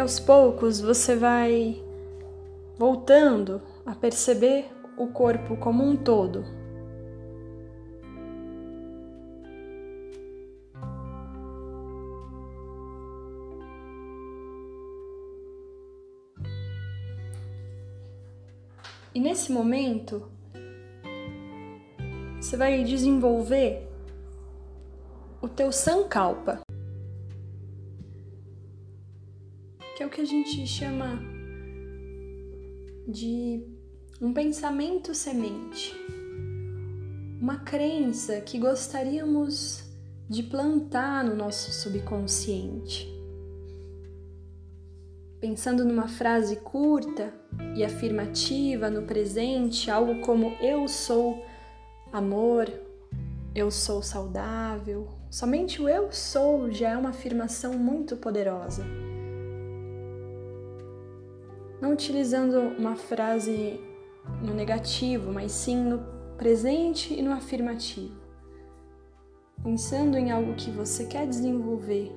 E 0.00 0.02
aos 0.02 0.18
poucos 0.18 0.80
você 0.80 1.14
vai 1.14 1.84
voltando 2.78 3.60
a 3.84 3.94
perceber 3.94 4.64
o 4.96 5.08
corpo 5.08 5.58
como 5.58 5.84
um 5.84 5.94
todo. 5.94 6.42
E 19.14 19.20
nesse 19.20 19.52
momento, 19.52 20.30
você 22.40 22.56
vai 22.56 22.82
desenvolver 22.84 23.86
o 25.42 25.48
teu 25.48 25.70
sankalpa. 25.70 26.62
Que 30.00 30.04
é 30.04 30.06
o 30.06 30.10
que 30.10 30.22
a 30.22 30.24
gente 30.24 30.66
chama 30.66 31.20
de 33.06 33.62
um 34.18 34.32
pensamento 34.32 35.14
semente, 35.14 35.94
uma 37.38 37.58
crença 37.58 38.40
que 38.40 38.58
gostaríamos 38.58 39.84
de 40.26 40.42
plantar 40.42 41.22
no 41.22 41.36
nosso 41.36 41.70
subconsciente. 41.70 43.06
Pensando 45.38 45.84
numa 45.84 46.08
frase 46.08 46.56
curta 46.56 47.34
e 47.76 47.84
afirmativa 47.84 48.88
no 48.88 49.02
presente, 49.02 49.90
algo 49.90 50.22
como 50.22 50.56
eu 50.62 50.88
sou 50.88 51.44
amor, 52.10 52.72
eu 53.54 53.70
sou 53.70 54.02
saudável. 54.02 55.06
Somente 55.30 55.82
o 55.82 55.86
eu 55.86 56.10
sou 56.10 56.70
já 56.70 56.88
é 56.88 56.96
uma 56.96 57.10
afirmação 57.10 57.74
muito 57.74 58.16
poderosa 58.16 59.09
não 61.80 61.92
utilizando 61.92 62.58
uma 62.78 62.94
frase 62.94 63.80
no 64.42 64.54
negativo, 64.54 65.32
mas 65.32 65.52
sim 65.52 65.76
no 65.76 65.98
presente 66.36 67.14
e 67.14 67.22
no 67.22 67.32
afirmativo. 67.32 68.18
Pensando 69.62 70.16
em 70.16 70.30
algo 70.30 70.54
que 70.54 70.70
você 70.70 71.06
quer 71.06 71.26
desenvolver, 71.26 72.10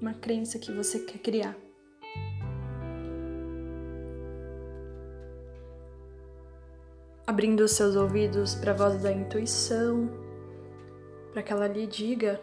uma 0.00 0.14
crença 0.14 0.58
que 0.58 0.72
você 0.72 1.00
quer 1.00 1.18
criar. 1.18 1.56
Abrindo 7.26 7.60
os 7.60 7.72
seus 7.72 7.94
ouvidos 7.94 8.54
para 8.54 8.72
a 8.72 8.74
voz 8.74 9.02
da 9.02 9.12
intuição, 9.12 10.08
para 11.32 11.42
que 11.42 11.52
ela 11.52 11.68
lhe 11.68 11.86
diga 11.86 12.40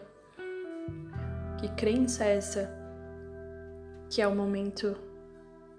que 1.59 1.67
crença 1.75 2.23
é 2.23 2.37
essa 2.37 2.85
que 4.09 4.21
é 4.21 4.27
o 4.27 4.35
momento 4.35 4.95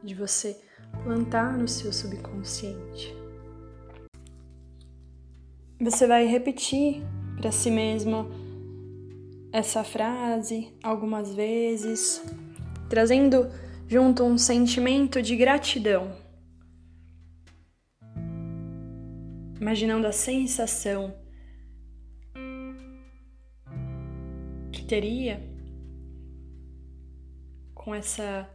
de 0.03 0.15
você 0.15 0.61
plantar 1.03 1.57
no 1.57 1.69
seu 1.69 1.93
subconsciente. 1.93 3.15
Você 5.81 6.07
vai 6.07 6.27
repetir 6.27 7.03
para 7.37 7.53
si 7.53 7.71
mesmo 7.71 8.31
essa 9.53 9.85
frase 9.85 10.73
algumas 10.83 11.35
vezes, 11.35 12.23
trazendo 12.89 13.49
junto 13.87 14.25
um 14.25 14.39
sentimento 14.39 15.23
de 15.23 15.37
gratidão. 15.37 16.17
Imaginando 19.61 20.07
a 20.07 20.13
sensação 20.13 21.15
que 24.73 24.85
teria 24.85 25.43
com 27.75 27.95
essa 27.95 28.49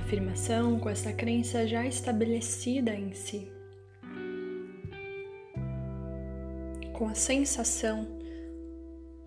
afirmação, 0.00 0.80
com 0.80 0.88
essa 0.88 1.12
crença 1.12 1.66
já 1.66 1.86
estabelecida 1.86 2.92
em 2.94 3.12
si. 3.12 3.50
Com 6.92 7.08
a 7.08 7.14
sensação, 7.14 8.06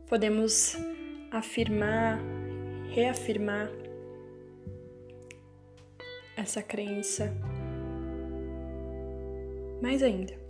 podemos 0.07 0.75
afirmar, 1.31 2.19
reafirmar 2.89 3.71
essa 6.35 6.61
crença 6.61 7.33
mais 9.81 10.03
ainda. 10.03 10.42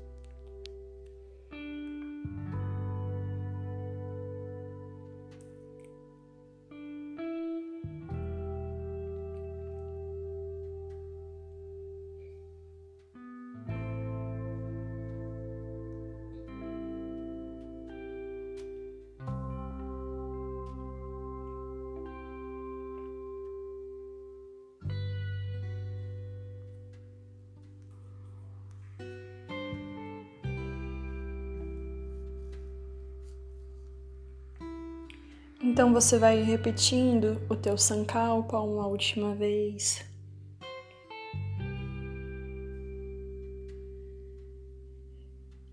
Então 35.63 35.93
você 35.93 36.19
vai 36.19 36.43
repetindo 36.43 37.41
o 37.49 37.56
teu 37.56 37.78
sankalpa 37.78 38.60
uma 38.60 38.86
última 38.86 39.34
vez. 39.34 40.04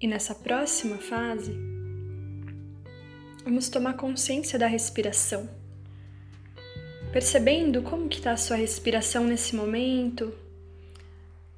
E 0.01 0.07
nessa 0.07 0.33
próxima 0.33 0.97
fase, 0.97 1.53
vamos 3.43 3.69
tomar 3.69 3.95
consciência 3.95 4.57
da 4.57 4.69
respiração. 4.69 5.51
Percebendo 7.13 7.83
como 7.83 8.09
que 8.09 8.19
está 8.19 8.31
a 8.31 8.37
sua 8.37 8.57
respiração 8.57 9.25
nesse 9.25 9.57
momento, 9.57 10.33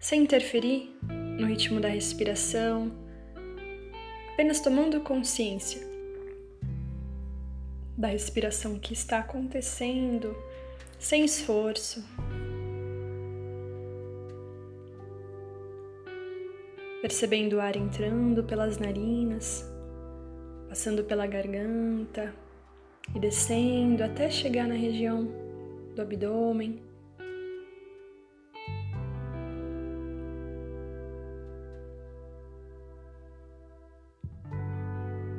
sem 0.01 0.23
interferir 0.23 0.91
no 1.39 1.47
ritmo 1.47 1.83
da 1.83 1.89
respiração, 1.89 2.91
apenas 4.33 4.59
tomando 4.59 5.03
consciência 5.03 5.92
da 8.03 8.09
respiração 8.09 8.81
que 8.81 8.93
está 8.93 9.21
acontecendo, 9.21 10.37
sem 10.99 11.25
esforço. 11.25 12.05
Percebendo 17.01 17.55
o 17.55 17.61
ar 17.61 17.77
entrando 17.77 18.43
pelas 18.43 18.77
narinas, 18.77 19.65
passando 20.69 21.05
pela 21.05 21.29
garganta 21.29 22.35
e 23.15 23.21
descendo 23.21 24.03
até 24.03 24.29
chegar 24.29 24.67
na 24.67 24.75
região 24.75 25.29
do 25.95 26.03
abdômen. 26.03 26.83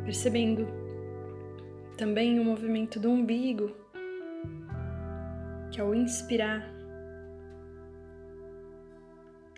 Percebendo 0.06 0.83
também 2.04 2.38
o 2.38 2.44
movimento 2.44 3.00
do 3.00 3.10
umbigo, 3.10 3.72
que 5.72 5.80
ao 5.80 5.96
inspirar, 5.96 6.70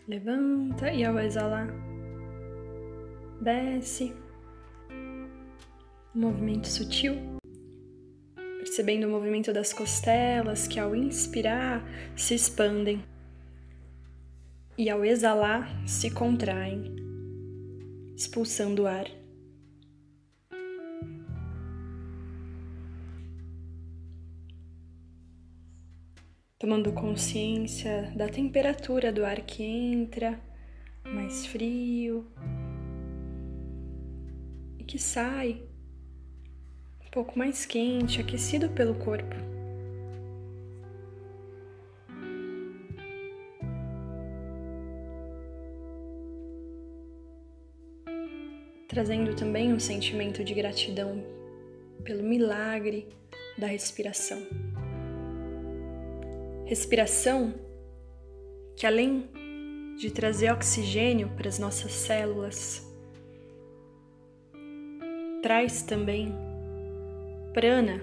levanta 0.07 0.91
e 0.93 1.03
ao 1.03 1.17
exalar, 1.17 1.73
desce. 3.41 4.13
Um 6.15 6.19
movimento 6.21 6.67
sutil, 6.67 7.15
percebendo 8.59 9.07
o 9.07 9.09
movimento 9.09 9.51
das 9.51 9.73
costelas 9.73 10.67
que 10.67 10.79
ao 10.79 10.95
inspirar 10.95 11.83
se 12.15 12.35
expandem 12.35 13.03
e 14.77 14.87
ao 14.87 15.03
exalar 15.03 15.67
se 15.87 16.11
contraem, 16.11 16.95
expulsando 18.15 18.83
o 18.83 18.87
ar. 18.87 19.24
Tomando 26.57 26.93
consciência 26.93 28.13
da 28.15 28.29
temperatura 28.29 29.11
do 29.11 29.25
ar 29.25 29.41
que 29.41 29.61
entra, 29.61 30.39
mais 31.03 31.45
frio, 31.45 32.25
e 34.79 34.83
que 34.83 34.97
sai 34.97 35.61
um 37.05 37.09
pouco 37.11 37.37
mais 37.37 37.65
quente, 37.65 38.21
aquecido 38.21 38.69
pelo 38.69 38.95
corpo. 38.95 39.35
Trazendo 48.87 49.35
também 49.35 49.73
um 49.73 49.79
sentimento 49.79 50.41
de 50.41 50.53
gratidão 50.53 51.21
pelo 52.05 52.23
milagre 52.23 53.09
da 53.57 53.67
respiração 53.67 54.74
respiração 56.65 57.53
que, 58.75 58.85
além 58.85 59.29
de 59.97 60.11
trazer 60.11 60.51
oxigênio 60.51 61.29
para 61.37 61.47
as 61.47 61.59
nossas 61.59 61.91
células, 61.91 62.85
traz 65.41 65.83
também 65.83 66.33
prana, 67.53 68.01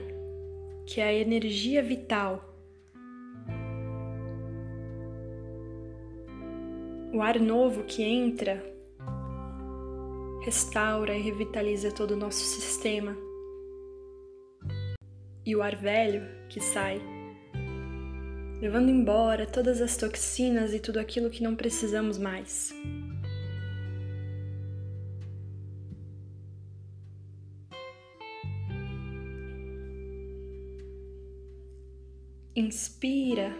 que 0.86 1.00
é 1.00 1.04
a 1.04 1.12
energia 1.12 1.82
vital. 1.82 2.48
O 7.12 7.20
ar 7.20 7.38
novo 7.38 7.82
que 7.82 8.02
entra 8.02 8.64
restaura 10.44 11.14
e 11.14 11.20
revitaliza 11.20 11.92
todo 11.92 12.12
o 12.12 12.16
nosso 12.16 12.44
sistema. 12.44 13.16
E 15.44 15.54
o 15.54 15.62
ar 15.62 15.76
velho 15.76 16.22
que 16.48 16.60
sai 16.60 17.21
levando 18.62 18.90
embora 18.90 19.44
todas 19.44 19.80
as 19.80 19.96
toxinas 19.96 20.72
e 20.72 20.78
tudo 20.78 21.00
aquilo 21.00 21.28
que 21.28 21.42
não 21.42 21.56
precisamos 21.56 22.16
mais. 22.16 22.72
Inspira, 32.54 33.52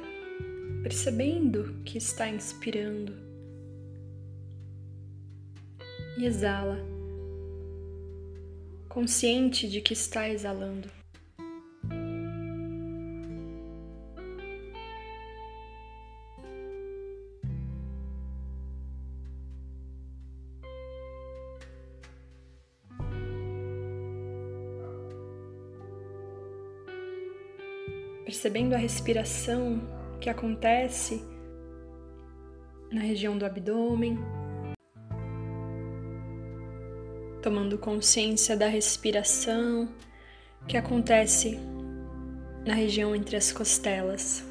percebendo 0.85 1.83
que 1.85 1.99
está 1.99 2.29
inspirando. 2.29 3.13
E 6.17 6.27
exala, 6.27 6.79
consciente 8.89 9.69
de 9.69 9.81
que 9.81 9.95
está 9.95 10.29
exalando. 10.29 11.02
Percebendo 28.53 28.75
a 28.75 28.79
respiração 28.79 29.81
que 30.21 30.29
acontece 30.29 31.25
na 32.93 33.01
região 33.01 33.39
do 33.39 33.47
abdômen, 33.47 34.19
tomando 37.41 37.79
consciência 37.79 38.55
da 38.55 38.67
respiração 38.67 39.89
que 40.69 40.77
acontece 40.77 41.59
na 42.67 42.75
região 42.75 43.17
entre 43.17 43.37
as 43.37 43.51
costelas. 43.51 44.45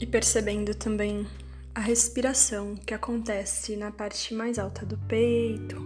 E 0.00 0.06
percebendo 0.06 0.74
também 0.74 1.26
a 1.74 1.80
respiração 1.80 2.76
que 2.76 2.92
acontece 2.92 3.76
na 3.76 3.90
parte 3.90 4.34
mais 4.34 4.58
alta 4.58 4.84
do 4.84 4.98
peito. 4.98 5.76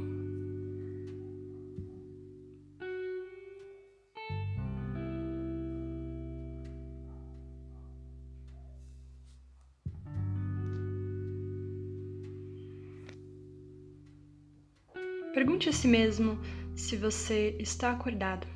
Pergunte 15.32 15.68
a 15.68 15.72
si 15.72 15.86
mesmo 15.86 16.40
se 16.74 16.96
você 16.96 17.56
está 17.60 17.92
acordado. 17.92 18.48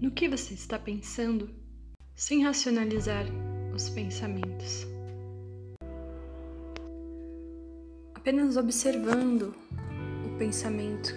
No 0.00 0.10
que 0.12 0.28
você 0.28 0.54
está 0.54 0.78
pensando 0.78 1.67
sem 2.18 2.42
racionalizar 2.42 3.24
os 3.72 3.88
pensamentos. 3.88 4.88
Apenas 8.12 8.56
observando 8.56 9.54
o 10.26 10.36
pensamento 10.36 11.14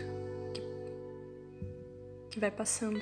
que, 0.53 0.61
que 2.29 2.39
vai 2.39 2.51
passando. 2.51 3.01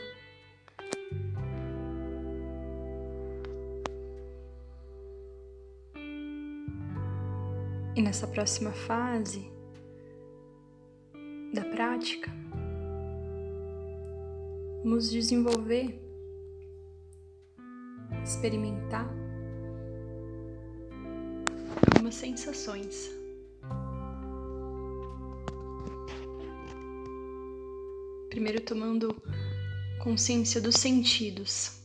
E 7.98 8.02
nessa 8.02 8.26
próxima 8.28 8.72
fase 8.72 9.52
da 11.54 11.66
prática, 11.66 12.32
vamos 14.86 15.12
desenvolver 15.12 16.09
experimentar 18.30 19.10
algumas 21.88 22.14
sensações. 22.14 23.10
Primeiro, 28.30 28.62
tomando 28.62 29.20
consciência 30.00 30.62
dos 30.62 30.76
sentidos. 30.76 31.82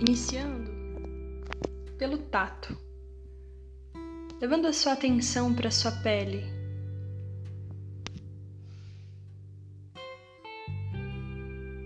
Iniciando 0.00 0.70
pelo 1.98 2.16
tato, 2.16 2.74
levando 4.40 4.66
a 4.66 4.72
sua 4.72 4.94
atenção 4.94 5.54
para 5.54 5.68
a 5.68 5.70
sua 5.70 5.92
pele 5.92 6.59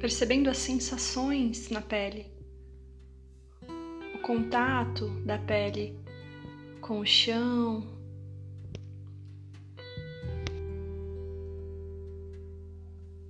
percebendo 0.04 0.50
as 0.50 0.58
sensações 0.58 1.70
na 1.70 1.80
pele, 1.80 2.26
o 4.14 4.18
contato 4.18 5.08
da 5.24 5.38
pele 5.38 5.98
com 6.82 7.00
o 7.00 7.06
chão. 7.06 7.88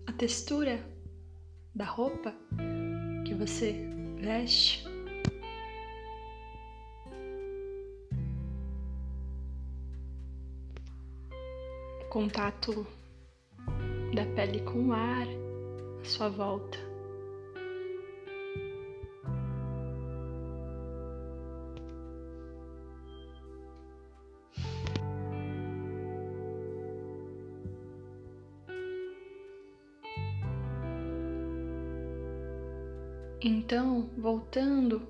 A 0.04 0.12
textura 0.14 0.84
da 1.72 1.84
roupa 1.84 2.34
que 3.24 3.34
você 3.34 3.86
veste. 4.18 4.84
o 12.00 12.08
Contato 12.08 12.84
da 14.12 14.26
pele 14.34 14.60
com 14.62 14.88
o 14.88 14.92
ar 14.92 15.43
à 16.04 16.06
sua 16.06 16.28
volta. 16.28 16.78
Então, 33.40 34.10
voltando 34.16 35.02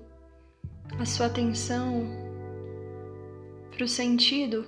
a 0.99 1.05
sua 1.05 1.25
atenção 1.25 2.05
para 3.71 3.83
o 3.83 3.87
sentido 3.87 4.65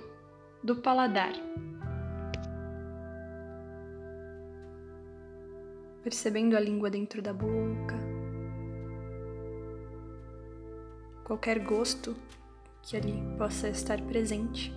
do 0.62 0.76
paladar. 0.76 1.32
Percebendo 6.02 6.56
a 6.56 6.60
língua 6.60 6.88
dentro 6.88 7.20
da 7.20 7.34
boca, 7.34 7.96
qualquer 11.24 11.58
gosto 11.58 12.16
que 12.82 12.96
ali 12.96 13.22
possa 13.36 13.68
estar 13.68 14.00
presente. 14.02 14.72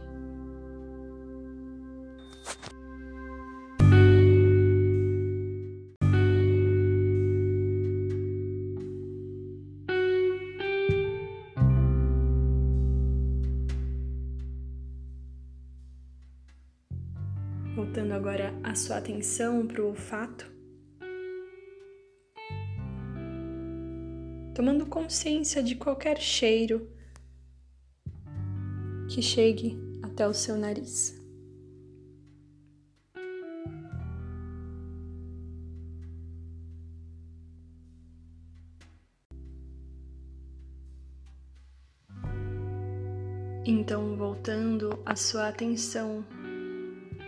Voltando 17.73 18.13
agora 18.13 18.53
a 18.63 18.75
sua 18.75 18.97
atenção 18.97 19.65
para 19.65 19.81
o 19.81 19.87
olfato. 19.87 20.60
Tomando 24.53 24.85
consciência 24.85 25.63
de 25.63 25.75
qualquer 25.75 26.19
cheiro 26.19 26.89
que 29.09 29.21
chegue 29.21 29.77
até 30.03 30.27
o 30.27 30.33
seu 30.33 30.57
nariz. 30.57 31.21
Então, 43.63 44.17
voltando 44.17 44.99
a 45.05 45.15
sua 45.15 45.47
atenção 45.47 46.25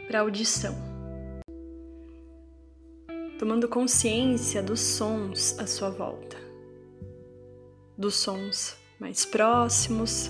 para 0.08 0.22
audição. 0.22 0.76
Tomando 3.38 3.70
consciência 3.70 4.64
dos 4.64 4.80
sons 4.80 5.58
à 5.60 5.68
sua 5.68 5.90
volta, 5.90 6.43
dos 8.04 8.16
sons 8.16 8.76
mais 9.00 9.26
próximos, 9.26 10.30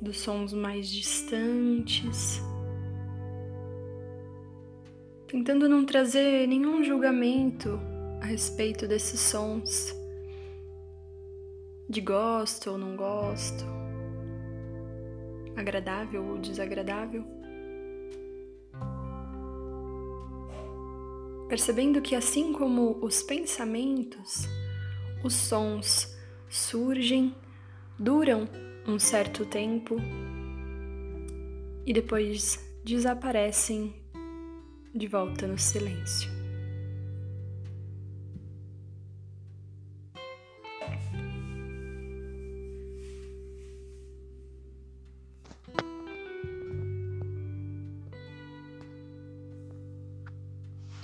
dos 0.00 0.18
sons 0.18 0.54
mais 0.54 0.88
distantes, 0.88 2.40
tentando 5.28 5.68
não 5.68 5.84
trazer 5.84 6.48
nenhum 6.48 6.82
julgamento 6.82 7.78
a 8.22 8.24
respeito 8.24 8.88
desses 8.88 9.20
sons, 9.20 9.94
de 11.86 12.00
gosto 12.00 12.70
ou 12.70 12.78
não 12.78 12.96
gosto 12.96 13.66
agradável 15.54 16.24
ou 16.24 16.38
desagradável. 16.38 17.22
Percebendo 21.46 22.00
que, 22.00 22.16
assim 22.16 22.54
como 22.54 22.96
os 23.04 23.22
pensamentos, 23.22 24.48
os 25.22 25.34
sons 25.34 26.16
surgem, 26.48 27.34
duram 27.98 28.48
um 28.86 28.98
certo 28.98 29.46
tempo 29.46 29.96
e 31.86 31.92
depois 31.92 32.58
desaparecem 32.84 33.94
de 34.94 35.06
volta 35.06 35.46
no 35.46 35.58
silêncio. 35.58 36.30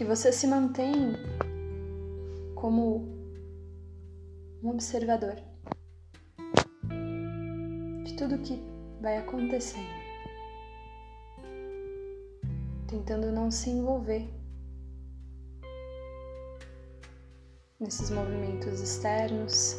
E 0.00 0.04
você 0.04 0.30
se 0.30 0.46
mantém 0.46 0.92
como 2.54 3.17
um 4.62 4.70
observador 4.70 5.36
de 8.04 8.14
tudo 8.16 8.38
que 8.38 8.62
vai 9.00 9.18
acontecendo, 9.18 9.86
tentando 12.86 13.30
não 13.30 13.50
se 13.50 13.70
envolver 13.70 14.28
nesses 17.80 18.10
movimentos 18.10 18.80
externos. 18.80 19.76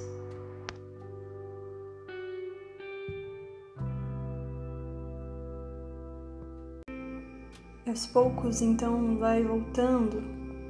aos 7.89 8.05
poucos, 8.05 8.61
então, 8.61 9.17
vai 9.17 9.43
voltando 9.43 10.23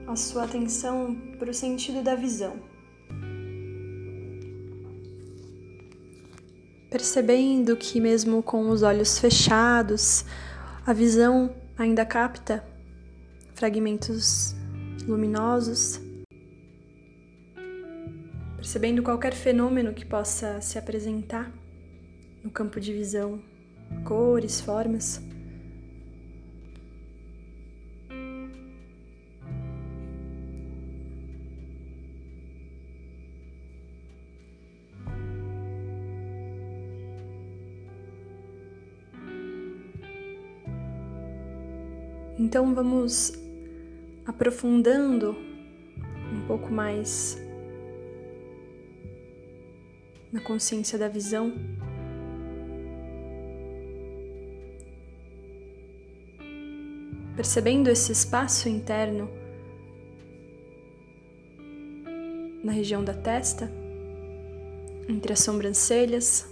a 0.07 0.15
sua 0.15 0.45
atenção 0.45 1.15
para 1.37 1.51
o 1.51 1.53
sentido 1.53 2.01
da 2.01 2.15
visão. 2.15 2.68
Percebendo 6.99 7.77
que, 7.77 8.01
mesmo 8.01 8.43
com 8.43 8.69
os 8.69 8.83
olhos 8.83 9.19
fechados, 9.19 10.25
a 10.85 10.91
visão 10.91 11.55
ainda 11.77 12.05
capta 12.05 12.61
fragmentos 13.53 14.53
luminosos. 15.07 15.97
Percebendo 18.57 19.01
qualquer 19.01 19.33
fenômeno 19.33 19.93
que 19.93 20.05
possa 20.05 20.59
se 20.59 20.77
apresentar 20.77 21.49
no 22.43 22.51
campo 22.51 22.81
de 22.81 22.91
visão, 22.91 23.41
cores, 24.03 24.59
formas. 24.59 25.21
Então 42.49 42.73
vamos 42.73 43.31
aprofundando 44.25 45.37
um 46.33 46.47
pouco 46.47 46.73
mais 46.73 47.39
na 50.31 50.41
consciência 50.41 50.97
da 50.97 51.07
visão. 51.07 51.53
Percebendo 57.35 57.87
esse 57.87 58.11
espaço 58.11 58.67
interno 58.67 59.29
na 62.63 62.71
região 62.71 63.03
da 63.03 63.13
testa, 63.13 63.71
entre 65.07 65.33
as 65.33 65.39
sobrancelhas, 65.41 66.49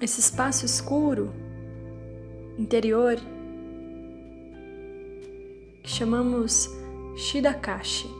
esse 0.00 0.18
espaço 0.18 0.66
escuro 0.66 1.32
interior 2.58 3.16
que 5.86 5.92
chamamos 5.92 6.68
Shidakashi. 7.16 8.10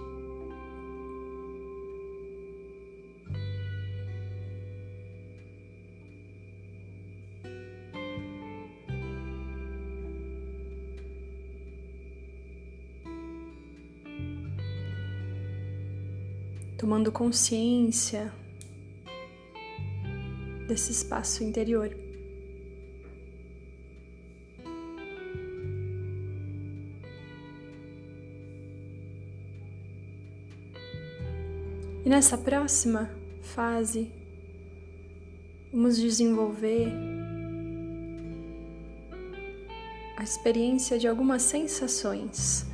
Tomando 16.79 17.11
consciência 17.11 18.33
desse 20.69 20.93
espaço 20.93 21.43
interior. 21.43 22.06
E 32.07 32.09
nessa 32.09 32.39
próxima 32.39 33.11
fase, 33.43 34.13
vamos 35.73 35.99
desenvolver 35.99 36.93
experiência 40.27 40.99
de 40.99 41.07
algumas 41.07 41.43
sensações. 41.43 42.67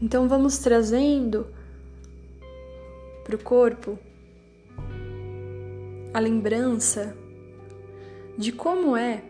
Então 0.00 0.28
vamos 0.28 0.58
trazendo 0.58 1.48
para 3.24 3.34
o 3.34 3.38
corpo 3.38 3.98
a 6.14 6.20
lembrança 6.20 7.16
de 8.38 8.52
como 8.52 8.96
é 8.96 9.24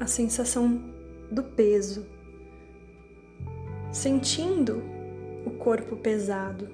a 0.00 0.06
sensação 0.06 0.82
do 1.30 1.44
peso, 1.44 2.04
sentindo 3.92 4.91
o 5.44 5.50
corpo 5.50 5.96
pesado. 5.96 6.68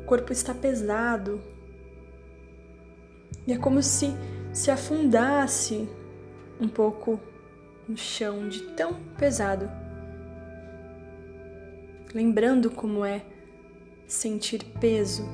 O 0.00 0.04
corpo 0.04 0.32
está 0.32 0.54
pesado 0.54 1.40
e 3.46 3.52
é 3.52 3.58
como 3.58 3.82
se 3.82 4.14
se 4.52 4.70
afundasse 4.70 5.88
um 6.60 6.68
pouco 6.68 7.20
no 7.88 7.96
chão 7.96 8.48
de 8.48 8.62
tão 8.74 8.94
pesado. 9.16 9.70
Lembrando 12.12 12.70
como 12.70 13.04
é 13.04 13.22
sentir 14.06 14.64
peso. 14.80 15.28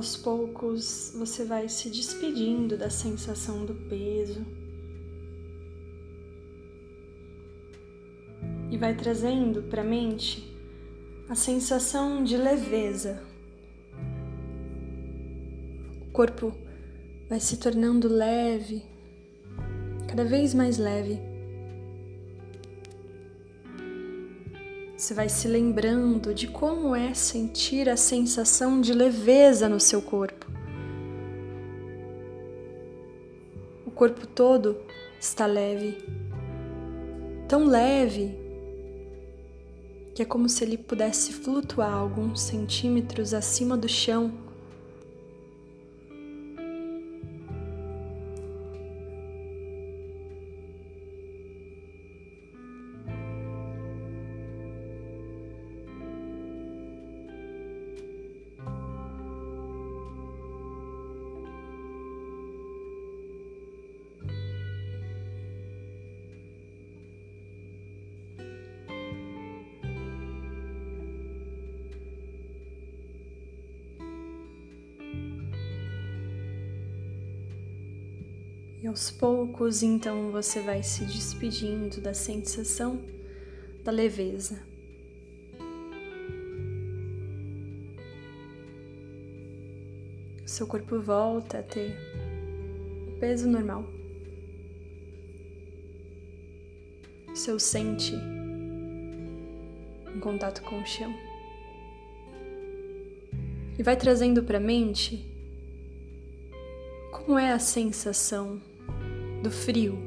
Aos 0.00 0.16
poucos 0.16 1.12
você 1.14 1.44
vai 1.44 1.68
se 1.68 1.90
despedindo 1.90 2.74
da 2.74 2.88
sensação 2.88 3.66
do 3.66 3.74
peso 3.74 4.46
e 8.70 8.78
vai 8.78 8.96
trazendo 8.96 9.64
para 9.64 9.82
a 9.82 9.84
mente 9.84 10.56
a 11.28 11.34
sensação 11.34 12.24
de 12.24 12.34
leveza. 12.38 13.22
O 16.08 16.10
corpo 16.12 16.54
vai 17.28 17.38
se 17.38 17.58
tornando 17.58 18.08
leve, 18.08 18.82
cada 20.08 20.24
vez 20.24 20.54
mais 20.54 20.78
leve. 20.78 21.29
Você 25.10 25.14
vai 25.14 25.28
se 25.28 25.48
lembrando 25.48 26.32
de 26.32 26.46
como 26.46 26.94
é 26.94 27.12
sentir 27.14 27.88
a 27.88 27.96
sensação 27.96 28.80
de 28.80 28.92
leveza 28.92 29.68
no 29.68 29.80
seu 29.80 30.00
corpo. 30.00 30.46
O 33.84 33.90
corpo 33.90 34.24
todo 34.24 34.76
está 35.20 35.46
leve, 35.46 35.98
tão 37.48 37.64
leve 37.64 38.38
que 40.14 40.22
é 40.22 40.24
como 40.24 40.48
se 40.48 40.62
ele 40.62 40.78
pudesse 40.78 41.32
flutuar 41.32 41.92
alguns 41.92 42.42
centímetros 42.42 43.34
acima 43.34 43.76
do 43.76 43.88
chão 43.88 44.32
aos 79.00 79.10
poucos, 79.10 79.82
então, 79.82 80.30
você 80.30 80.60
vai 80.60 80.82
se 80.82 81.06
despedindo 81.06 82.02
da 82.02 82.12
sensação 82.12 83.00
da 83.82 83.90
leveza. 83.90 84.60
Seu 90.44 90.66
corpo 90.66 91.00
volta 91.00 91.60
a 91.60 91.62
ter 91.62 91.96
o 93.08 93.18
peso 93.18 93.48
normal. 93.48 93.86
Seu 97.34 97.58
sente 97.58 98.12
em 100.14 100.20
contato 100.20 100.60
com 100.60 100.78
o 100.78 100.84
chão. 100.84 101.14
E 103.78 103.82
vai 103.82 103.96
trazendo 103.96 104.42
para 104.42 104.58
a 104.58 104.60
mente 104.60 105.26
como 107.10 107.38
é 107.38 107.50
a 107.50 107.58
sensação 107.58 108.60
do 109.42 109.50
frio, 109.50 109.98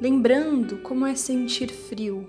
lembrando 0.00 0.78
como 0.78 1.06
é 1.06 1.14
sentir 1.14 1.68
frio, 1.68 2.28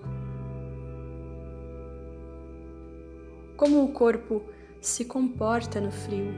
como 3.56 3.84
o 3.84 3.91
corpo 3.91 4.43
se 4.82 5.06
comporta 5.06 5.80
no 5.80 5.91
frio. 5.91 6.34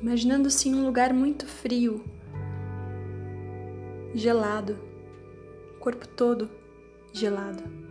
Imaginando-se 0.00 0.68
em 0.68 0.74
um 0.74 0.84
lugar 0.84 1.14
muito 1.14 1.46
frio, 1.46 2.04
gelado, 4.14 4.76
corpo 5.78 6.08
todo 6.08 6.50
gelado. 7.12 7.81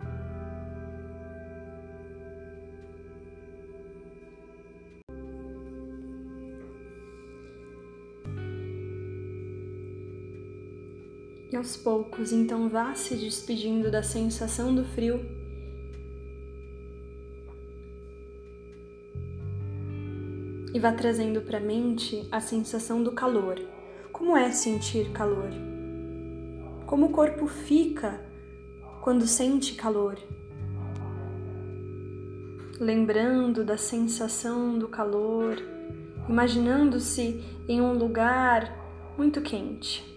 Aos 11.62 11.76
poucos, 11.76 12.32
então 12.32 12.68
vá 12.68 12.92
se 12.92 13.14
despedindo 13.14 13.88
da 13.88 14.02
sensação 14.02 14.74
do 14.74 14.84
frio. 14.84 15.24
E 20.74 20.78
vá 20.80 20.90
trazendo 20.90 21.40
para 21.42 21.58
a 21.58 21.60
mente 21.60 22.26
a 22.32 22.40
sensação 22.40 23.00
do 23.00 23.12
calor. 23.12 23.60
Como 24.10 24.36
é 24.36 24.50
sentir 24.50 25.12
calor? 25.12 25.50
Como 26.84 27.06
o 27.06 27.10
corpo 27.10 27.46
fica 27.46 28.20
quando 29.00 29.24
sente 29.24 29.74
calor? 29.74 30.18
Lembrando 32.80 33.64
da 33.64 33.76
sensação 33.76 34.76
do 34.76 34.88
calor, 34.88 35.62
imaginando-se 36.28 37.40
em 37.68 37.80
um 37.80 37.92
lugar 37.92 39.14
muito 39.16 39.40
quente. 39.40 40.10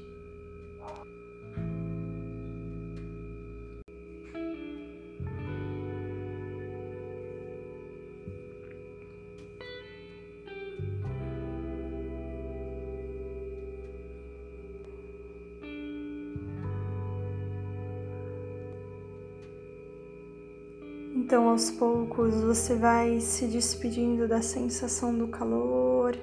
Então, 21.36 21.50
aos 21.50 21.70
poucos, 21.70 22.34
você 22.42 22.76
vai 22.76 23.20
se 23.20 23.46
despedindo 23.48 24.26
da 24.26 24.42
sensação 24.42 25.14
do 25.14 25.28
calor 25.28 26.16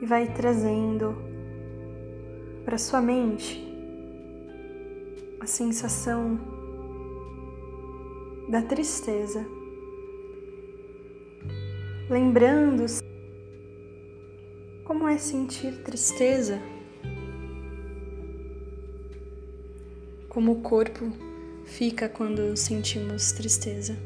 e 0.00 0.06
vai 0.06 0.26
trazendo 0.32 1.14
para 2.64 2.78
sua 2.78 3.02
mente 3.02 3.62
a 5.38 5.44
sensação 5.44 6.40
da 8.48 8.62
tristeza. 8.62 9.46
Lembrando 12.08 12.86
como 14.86 15.06
é 15.06 15.18
sentir 15.18 15.82
tristeza. 15.82 16.58
como 20.30 20.50
o 20.50 20.62
corpo 20.62 21.33
fica 21.64 22.08
quando 22.08 22.56
sentimos 22.56 23.32
tristeza. 23.32 23.96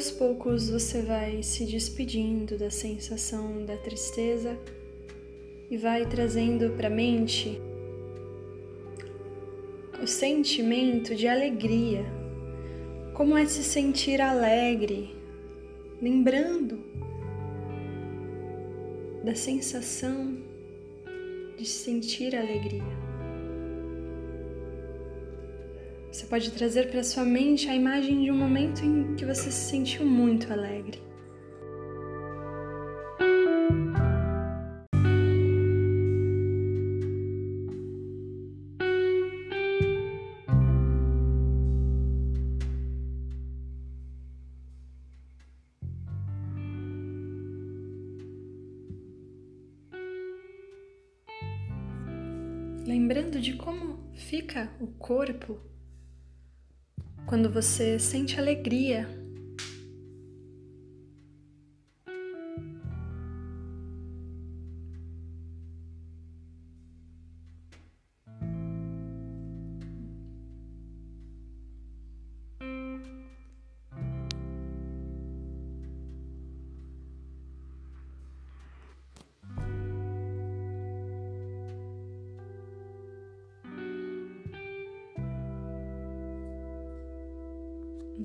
Aos 0.00 0.10
poucos 0.10 0.70
você 0.70 1.02
vai 1.02 1.42
se 1.42 1.66
despedindo 1.66 2.56
da 2.56 2.70
sensação 2.70 3.66
da 3.66 3.76
tristeza 3.76 4.58
e 5.70 5.76
vai 5.76 6.06
trazendo 6.06 6.70
para 6.74 6.86
a 6.86 6.90
mente 6.90 7.60
o 10.02 10.06
sentimento 10.06 11.14
de 11.14 11.28
alegria. 11.28 12.02
Como 13.12 13.36
é 13.36 13.44
se 13.44 13.62
sentir 13.62 14.22
alegre, 14.22 15.14
lembrando 16.00 16.78
da 19.22 19.34
sensação 19.34 20.34
de 21.58 21.66
sentir 21.66 22.34
alegria. 22.34 22.99
Pode 26.30 26.52
trazer 26.52 26.88
para 26.92 27.02
sua 27.02 27.24
mente 27.24 27.68
a 27.68 27.74
imagem 27.74 28.22
de 28.22 28.30
um 28.30 28.36
momento 28.36 28.84
em 28.84 29.16
que 29.16 29.24
você 29.24 29.50
se 29.50 29.68
sentiu 29.68 30.06
muito 30.06 30.52
alegre. 30.52 31.02
Lembrando 52.86 53.40
de 53.40 53.54
como 53.54 53.98
fica 54.14 54.70
o 54.80 54.86
corpo 54.86 55.69
quando 57.30 57.48
você 57.48 57.96
sente 57.96 58.40
alegria 58.40 59.08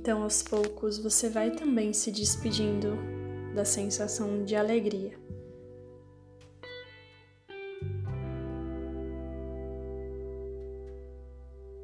Então, 0.05 0.21
aos 0.21 0.43
poucos, 0.43 0.99
você 0.99 1.29
vai 1.29 1.49
também 1.49 1.91
se 1.91 2.11
despedindo 2.11 2.95
da 3.55 3.65
sensação 3.65 4.43
de 4.43 4.55
alegria. 4.55 5.17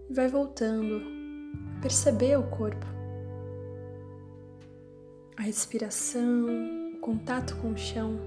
Vai 0.07 0.28
voltando 0.28 1.01
a 1.76 1.82
perceber 1.82 2.38
o 2.38 2.43
corpo, 2.43 2.86
a 5.36 5.41
respiração, 5.41 6.45
o 6.93 6.99
contato 6.99 7.57
com 7.57 7.72
o 7.72 7.78
chão. 7.78 8.19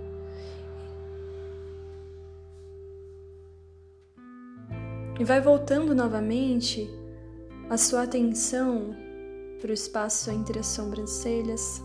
E 5.21 5.23
vai 5.23 5.41
voltando 5.41 5.95
novamente 5.95 6.91
a 7.71 7.77
sua 7.79 8.03
atenção 8.03 9.04
para 9.65 9.71
o 9.71 9.73
espaço 9.73 10.31
entre 10.31 10.59
as 10.59 10.67
sobrancelhas. 10.67 11.83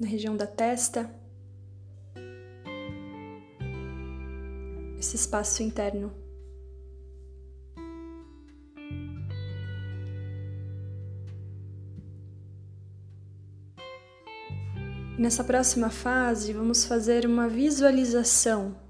Na 0.00 0.08
região 0.08 0.36
da 0.36 0.44
testa, 0.44 1.08
esse 4.98 5.14
espaço 5.14 5.62
interno. 5.62 6.12
Nessa 15.16 15.44
próxima 15.44 15.90
fase, 15.90 16.52
vamos 16.52 16.84
fazer 16.84 17.24
uma 17.24 17.48
visualização 17.48 18.87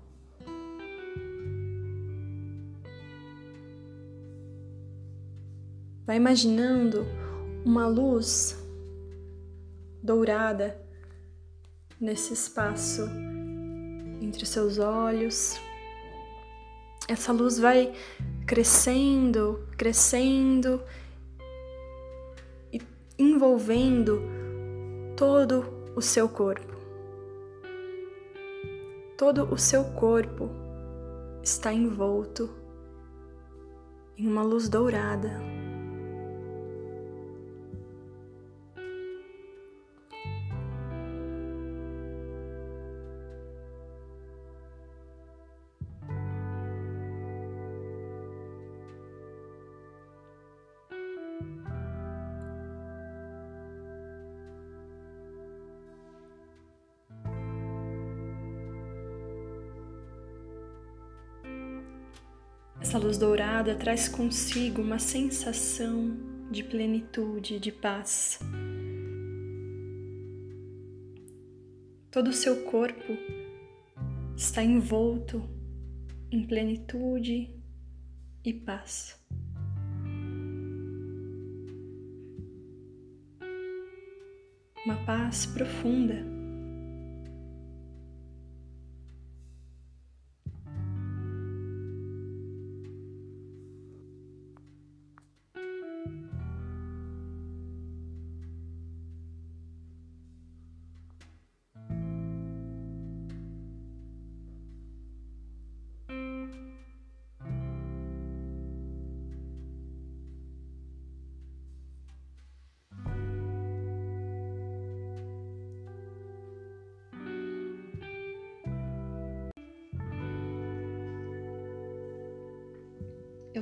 imaginando 6.18 7.06
uma 7.64 7.86
luz 7.86 8.58
dourada 10.02 10.80
nesse 12.00 12.32
espaço 12.34 13.08
entre 14.20 14.42
os 14.42 14.48
seus 14.48 14.78
olhos. 14.78 15.60
Essa 17.08 17.32
luz 17.32 17.58
vai 17.58 17.94
crescendo, 18.46 19.66
crescendo 19.76 20.82
e 22.72 22.80
envolvendo 23.18 24.20
todo 25.16 25.64
o 25.94 26.02
seu 26.02 26.28
corpo. 26.28 26.76
Todo 29.16 29.52
o 29.52 29.58
seu 29.58 29.84
corpo 29.84 30.50
está 31.42 31.72
envolto 31.72 32.50
em 34.16 34.26
uma 34.26 34.42
luz 34.42 34.68
dourada. 34.68 35.57
Essa 62.98 63.06
luz 63.06 63.16
dourada 63.16 63.76
traz 63.76 64.08
consigo 64.08 64.82
uma 64.82 64.98
sensação 64.98 66.16
de 66.50 66.64
plenitude, 66.64 67.60
de 67.60 67.70
paz. 67.70 68.40
Todo 72.10 72.30
o 72.30 72.32
seu 72.32 72.64
corpo 72.64 73.12
está 74.36 74.64
envolto 74.64 75.48
em 76.32 76.44
plenitude 76.44 77.54
e 78.44 78.52
paz. 78.52 79.16
Uma 84.84 84.96
paz 85.06 85.46
profunda. 85.46 86.37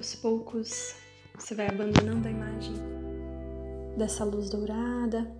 Aos 0.07 0.15
poucos 0.15 0.95
Você 1.37 1.53
vai 1.53 1.67
abandonando 1.67 2.29
a 2.29 2.31
imagem 2.31 2.75
dessa 3.97 4.25
luz 4.25 4.49
dourada. 4.49 5.37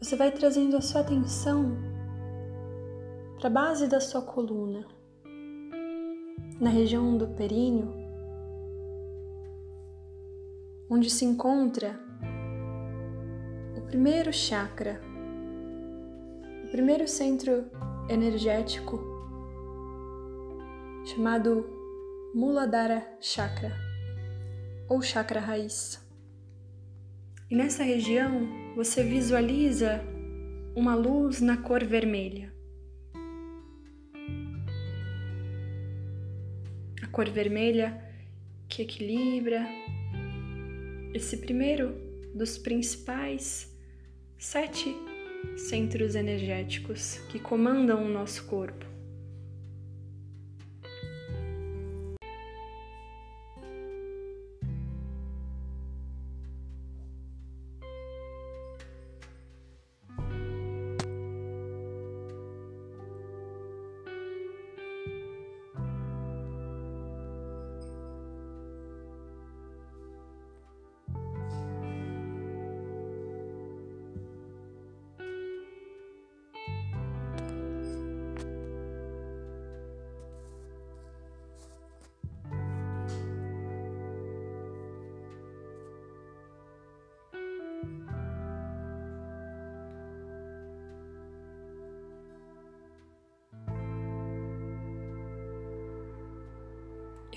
Você 0.00 0.16
vai 0.16 0.32
trazendo 0.32 0.76
a 0.76 0.80
sua 0.80 1.02
atenção 1.02 1.76
para 3.38 3.46
a 3.46 3.52
base 3.52 3.86
da 3.86 4.00
sua 4.00 4.22
coluna, 4.22 4.84
na 6.60 6.70
região 6.70 7.16
do 7.16 7.28
períneo, 7.28 7.94
onde 10.90 11.08
se 11.08 11.24
encontra 11.24 11.98
o 13.76 13.82
primeiro 13.82 14.32
chakra, 14.32 15.00
o 16.64 16.70
primeiro 16.70 17.06
centro 17.06 17.66
energético 18.08 18.98
chamado 21.04 21.77
Muladhara 22.40 23.04
Chakra 23.20 23.76
ou 24.88 25.02
chakra 25.02 25.40
raiz. 25.40 26.00
E 27.50 27.56
nessa 27.56 27.82
região 27.82 28.48
você 28.76 29.02
visualiza 29.02 30.00
uma 30.76 30.94
luz 30.94 31.40
na 31.40 31.56
cor 31.56 31.82
vermelha. 31.82 32.54
A 37.02 37.08
cor 37.08 37.28
vermelha 37.28 38.00
que 38.68 38.82
equilibra 38.82 39.66
esse 41.12 41.38
primeiro 41.38 41.92
dos 42.36 42.56
principais 42.56 43.76
sete 44.38 44.94
centros 45.56 46.14
energéticos 46.14 47.18
que 47.30 47.40
comandam 47.40 48.04
o 48.04 48.08
nosso 48.08 48.46
corpo. 48.46 48.87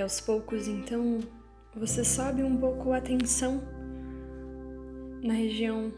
E 0.01 0.03
aos 0.03 0.19
poucos, 0.19 0.67
então, 0.67 1.19
você 1.75 2.03
sobe 2.03 2.41
um 2.41 2.57
pouco 2.57 2.91
a 2.91 2.99
tensão 2.99 3.61
na 5.21 5.35
região 5.35 5.93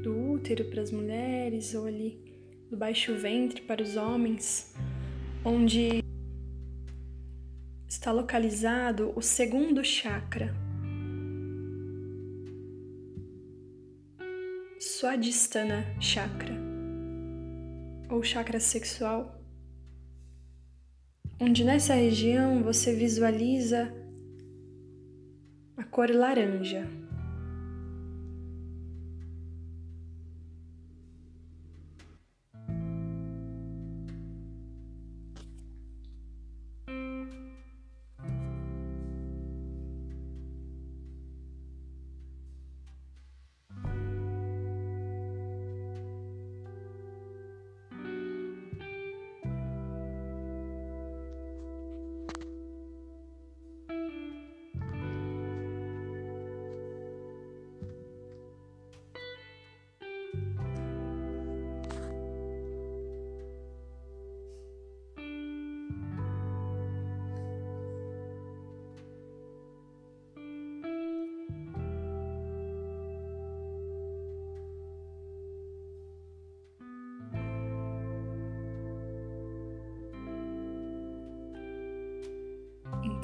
do 0.00 0.34
útero 0.34 0.66
para 0.66 0.82
as 0.82 0.92
mulheres 0.92 1.74
ou 1.74 1.86
ali 1.86 2.16
do 2.70 2.76
baixo 2.76 3.16
ventre 3.16 3.60
para 3.62 3.82
os 3.82 3.96
homens, 3.96 4.72
onde 5.44 5.98
está 7.88 8.12
localizado 8.12 9.12
o 9.16 9.20
segundo 9.20 9.82
chakra. 9.82 10.54
Swadhisthana 14.78 15.84
Chakra, 16.00 16.54
ou 18.08 18.22
chakra 18.22 18.60
sexual 18.60 19.43
onde 21.44 21.62
nessa 21.62 21.92
região 21.92 22.62
você 22.62 22.94
visualiza 22.94 23.92
a 25.76 25.84
cor 25.84 26.10
laranja. 26.10 26.88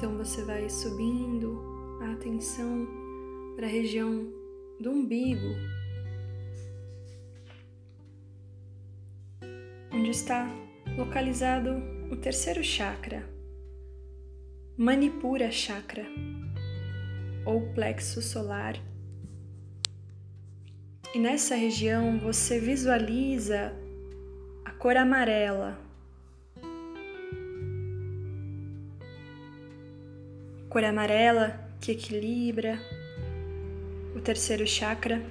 Então 0.01 0.17
você 0.17 0.43
vai 0.43 0.67
subindo 0.67 1.61
a 2.01 2.13
atenção 2.13 2.87
para 3.55 3.67
a 3.67 3.69
região 3.69 4.33
do 4.79 4.89
umbigo, 4.89 5.45
onde 9.93 10.09
está 10.09 10.49
localizado 10.97 11.69
o 12.11 12.15
terceiro 12.15 12.63
chakra, 12.63 13.29
Manipura 14.75 15.51
Chakra, 15.51 16.07
ou 17.45 17.71
plexo 17.75 18.23
solar. 18.23 18.81
E 21.13 21.19
nessa 21.19 21.53
região 21.53 22.17
você 22.17 22.59
visualiza 22.59 23.71
a 24.65 24.71
cor 24.71 24.97
amarela 24.97 25.90
cor 30.71 30.85
amarela 30.85 31.59
que 31.81 31.91
equilibra 31.91 32.79
o 34.15 34.21
terceiro 34.21 34.65
chakra. 34.65 35.21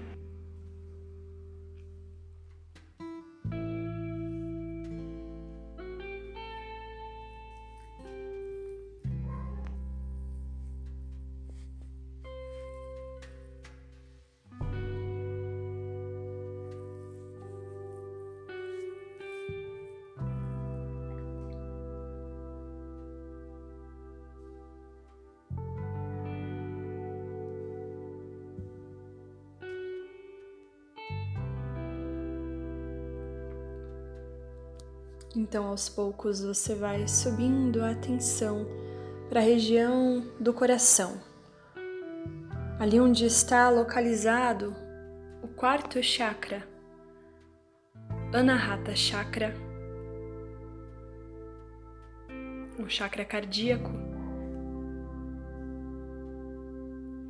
Então, 35.61 35.72
aos 35.72 35.90
poucos, 35.90 36.42
você 36.42 36.74
vai 36.74 37.06
subindo 37.06 37.82
a 37.82 37.90
atenção 37.90 38.66
para 39.28 39.40
a 39.40 39.42
região 39.42 40.26
do 40.40 40.54
coração, 40.54 41.20
ali 42.78 42.98
onde 42.98 43.26
está 43.26 43.68
localizado 43.68 44.74
o 45.42 45.48
quarto 45.48 46.02
chakra, 46.02 46.66
Anahata 48.32 48.96
Chakra, 48.96 49.54
o 52.78 52.88
chakra 52.88 53.26
cardíaco. 53.26 53.90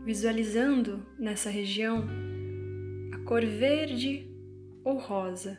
Visualizando 0.05 1.05
nessa 1.19 1.51
região 1.51 2.05
a 3.13 3.19
cor 3.27 3.45
verde 3.45 4.33
ou 4.85 4.99
rosa 4.99 5.59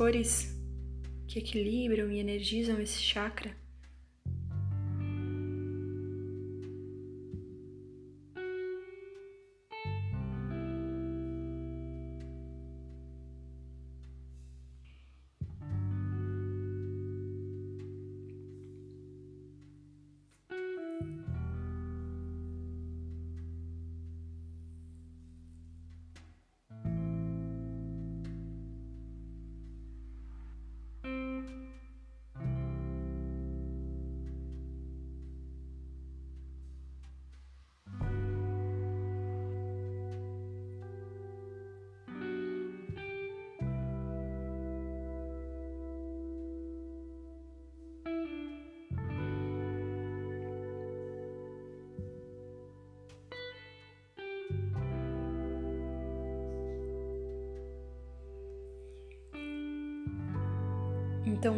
cores 0.00 0.58
que 1.28 1.40
equilibram 1.40 2.10
e 2.10 2.20
energizam 2.20 2.80
esse 2.80 3.02
chakra 3.02 3.54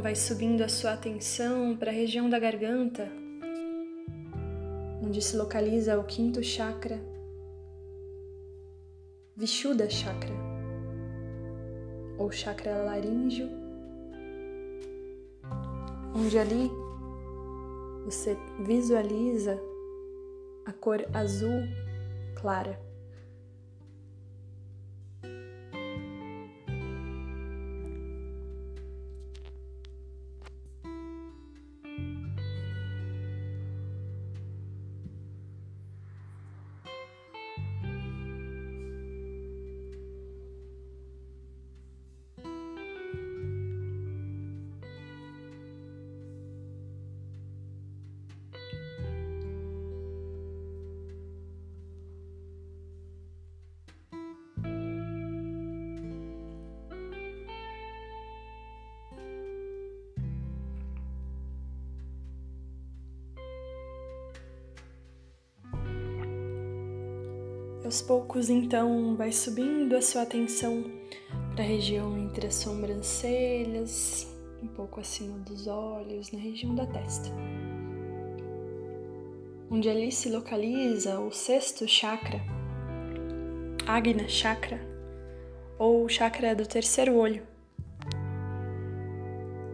vai 0.03 0.17
subindo 0.17 0.63
a 0.63 0.69
sua 0.69 0.95
atenção 0.95 1.77
para 1.77 1.93
a 1.93 1.95
região 1.95 2.29
da 2.29 2.37
garganta, 2.37 3.09
onde 5.01 5.23
se 5.23 5.37
localiza 5.37 5.97
o 5.97 6.03
quinto 6.03 6.43
chakra, 6.43 7.01
Vishuddha 9.37 9.89
Chakra, 9.89 10.35
ou 12.19 12.33
chakra 12.33 12.83
laríngeo, 12.83 13.49
onde 16.17 16.37
ali 16.37 16.69
você 18.05 18.37
visualiza 18.67 19.57
a 20.67 20.73
cor 20.73 21.07
azul 21.15 21.63
clara. 22.35 22.77
Aos 67.93 68.01
poucos, 68.01 68.49
então, 68.49 69.15
vai 69.17 69.31
subindo 69.31 69.95
a 69.95 70.01
sua 70.01 70.23
atenção 70.23 70.83
para 71.55 71.63
a 71.63 71.67
região 71.67 72.17
entre 72.17 72.47
as 72.47 72.55
sobrancelhas, 72.55 74.35
um 74.63 74.67
pouco 74.67 74.99
acima 74.99 75.39
dos 75.41 75.67
olhos, 75.67 76.33
na 76.33 76.39
região 76.39 76.75
da 76.75 76.87
testa. 76.87 77.29
Onde 79.71 79.91
ali 79.91 80.11
se 80.11 80.31
localiza 80.31 81.21
o 81.21 81.31
sexto 81.31 81.87
chakra, 81.87 82.41
Agna 83.87 84.27
Chakra, 84.27 84.81
ou 85.79 86.09
chakra 86.09 86.55
do 86.55 86.67
terceiro 86.67 87.15
olho, 87.15 87.43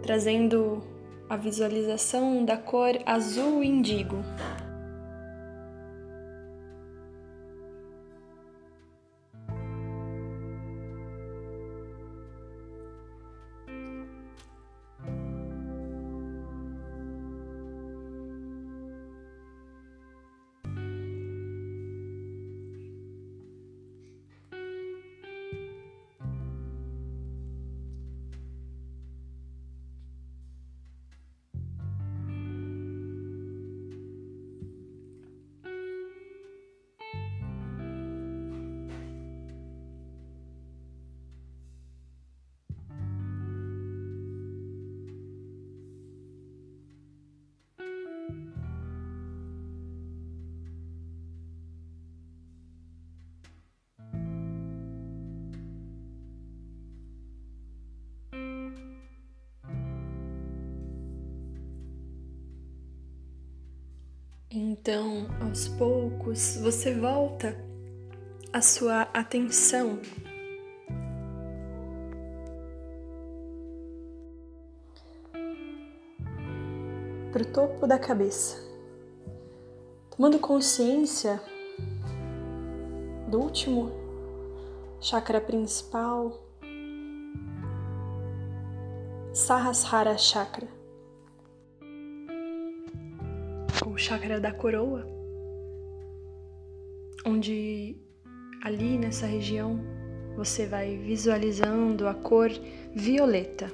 trazendo 0.03 0.83
a 1.31 1.37
visualização 1.37 2.45
da 2.45 2.57
cor 2.57 2.99
azul 3.07 3.63
índigo. 3.63 4.17
Aos 65.59 65.67
poucos, 65.67 66.57
você 66.59 66.95
volta 66.95 67.57
a 68.53 68.63
sua 68.63 69.03
atenção. 69.13 69.99
Para 77.33 77.43
o 77.43 77.53
topo 77.53 77.89
da 77.89 77.99
cabeça, 77.99 78.57
tomando 80.17 80.39
consciência 80.39 81.43
do 83.29 83.41
último 83.41 83.91
chakra 85.01 85.41
principal, 85.41 86.41
Sahasrara 89.33 90.17
Chakra. 90.17 90.69
o 93.87 93.97
chakra 93.97 94.39
da 94.41 94.53
coroa, 94.53 95.18
onde 97.25 97.97
ali 98.63 98.99
nessa 98.99 99.27
região 99.27 99.81
você 100.37 100.67
vai 100.67 100.97
visualizando 100.97 102.07
a 102.07 102.15
cor 102.15 102.51
violeta. 102.95 103.71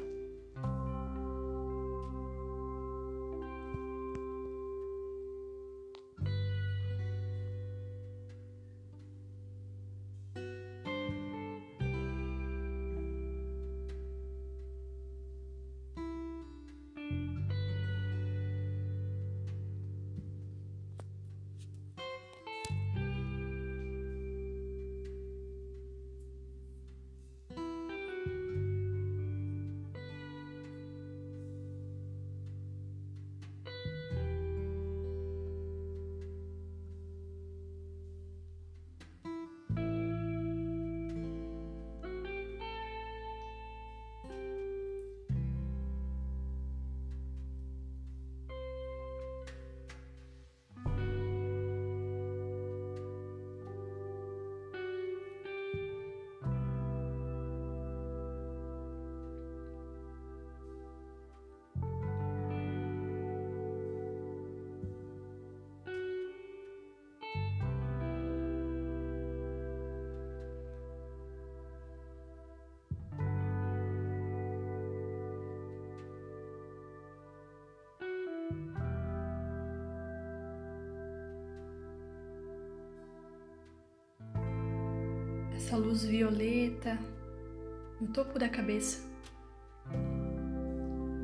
Topo 88.14 88.38
da 88.38 88.48
cabeça 88.48 89.02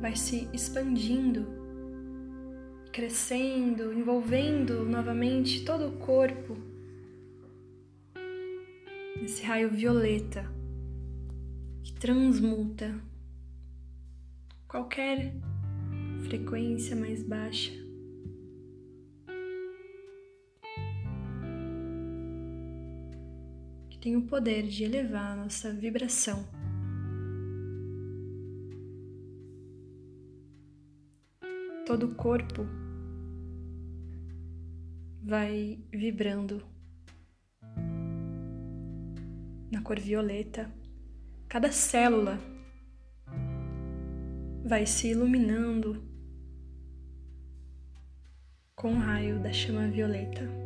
vai 0.01 0.13
se 0.13 0.49
expandindo, 0.51 1.47
crescendo, 2.91 3.93
envolvendo 3.93 4.83
novamente 4.83 5.63
todo 5.63 5.87
o 5.87 5.97
corpo 5.99 6.57
esse 9.23 9.41
raio 9.43 9.69
violeta 9.69 10.43
que 11.81 11.93
transmuta 11.93 12.99
qualquer 14.67 15.33
frequência 16.23 16.93
mais 16.93 17.23
baixa. 17.23 17.71
Que 23.89 23.97
tem 23.99 24.17
o 24.17 24.23
poder 24.23 24.63
de 24.63 24.83
elevar 24.83 25.31
a 25.31 25.35
nossa 25.35 25.71
vibração. 25.71 26.60
Todo 31.85 32.05
o 32.05 32.15
corpo 32.15 32.65
vai 35.23 35.79
vibrando 35.91 36.63
na 39.71 39.81
cor 39.81 39.99
violeta. 39.99 40.71
Cada 41.47 41.71
célula 41.71 42.39
vai 44.63 44.85
se 44.85 45.09
iluminando 45.09 46.03
com 48.75 48.93
o 48.93 48.99
raio 48.99 49.39
da 49.39 49.51
chama 49.51 49.87
violeta. 49.87 50.60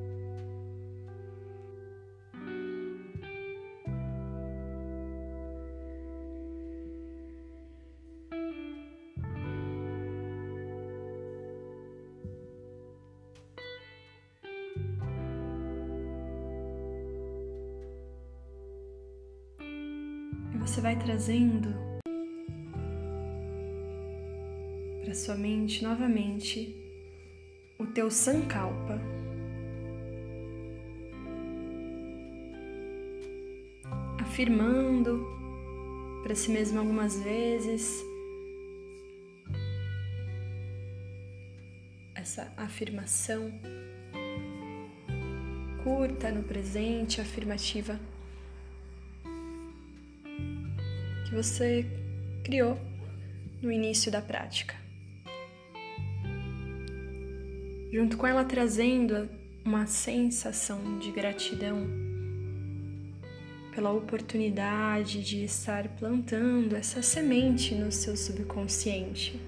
Trazendo 21.16 21.74
para 25.02 25.14
sua 25.14 25.36
mente 25.36 25.82
novamente 25.82 26.76
o 27.80 27.86
teu 27.86 28.12
sankalpa. 28.12 29.00
Afirmando 34.20 35.26
para 36.22 36.36
si 36.36 36.52
mesmo 36.52 36.80
algumas 36.80 37.18
vezes 37.22 38.04
essa 42.14 42.52
afirmação 42.58 43.50
curta 45.82 46.30
no 46.30 46.44
presente, 46.44 47.22
afirmativa 47.22 47.98
você 51.36 51.86
criou 52.44 52.80
no 53.62 53.72
início 53.72 54.12
da 54.12 54.22
prática. 54.22 54.86
junto 57.96 58.18
com 58.18 58.28
ela 58.28 58.44
trazendo 58.44 59.30
uma 59.64 59.88
sensação 59.88 61.00
de 61.00 61.12
gratidão 61.12 61.88
pela 63.74 63.90
oportunidade 63.94 65.24
de 65.24 65.46
estar 65.46 65.88
plantando 65.98 66.76
essa 66.76 67.02
semente 67.02 67.74
no 67.74 67.94
seu 67.94 68.18
subconsciente. 68.18 69.40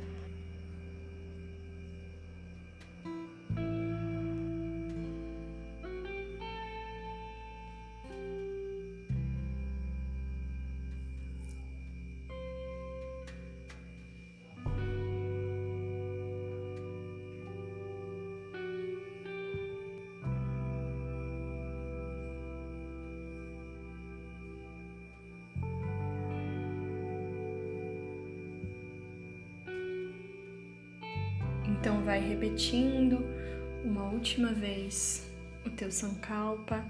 O 35.87 35.89
teu 35.89 35.91
sankalpa. 35.91 36.83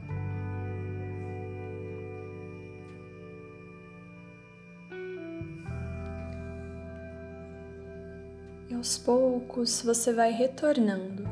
E 8.69 8.73
aos 8.73 8.97
poucos 8.97 9.81
você 9.81 10.11
vai 10.11 10.31
retornando 10.31 11.23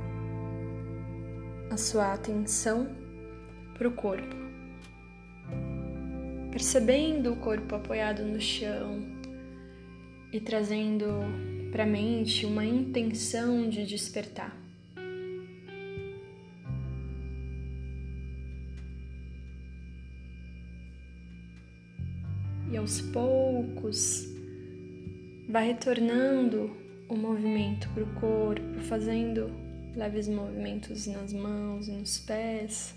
a 1.72 1.78
sua 1.78 2.14
atenção 2.14 2.88
para 3.74 3.88
o 3.88 3.92
corpo, 3.92 4.36
percebendo 6.52 7.34
o 7.34 7.36
corpo 7.38 7.76
apoiado 7.76 8.24
no 8.24 8.40
chão 8.40 9.04
e 10.32 10.40
trazendo 10.40 11.08
para 11.72 11.84
a 11.84 11.88
mente 11.88 12.46
uma 12.46 12.64
intenção 12.64 13.68
de 13.68 13.86
despertar. 13.86 14.65
Poucos 23.96 24.28
vai 25.48 25.68
retornando 25.68 26.76
o 27.08 27.16
movimento 27.16 27.90
para 27.90 28.04
o 28.04 28.14
corpo, 28.16 28.82
fazendo 28.82 29.50
leves 29.96 30.28
movimentos 30.28 31.08
nas 31.08 31.32
mãos 31.32 31.88
e 31.88 31.92
nos 31.92 32.20
pés. 32.20 32.94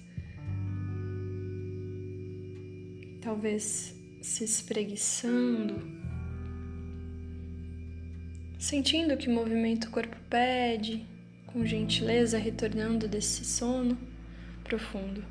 Talvez 3.20 3.94
se 4.20 4.44
espreguiçando 4.44 5.96
sentindo 8.58 9.16
que 9.16 9.28
movimento 9.28 9.84
o 9.84 9.90
corpo 9.90 10.16
pede, 10.28 11.06
com 11.46 11.64
gentileza 11.64 12.38
retornando 12.38 13.06
desse 13.06 13.44
sono 13.44 13.96
profundo. 14.64 15.22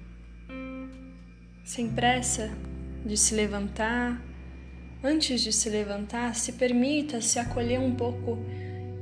Sem 1.66 1.90
pressa 1.90 2.50
de 3.06 3.18
se 3.18 3.36
levantar, 3.36 4.22
antes 5.04 5.42
de 5.42 5.52
se 5.52 5.70
levantar, 5.70 6.36
se 6.36 6.54
permita 6.54 7.22
se 7.22 7.40
acolher 7.40 7.80
um 7.80 7.96
pouco 7.96 8.38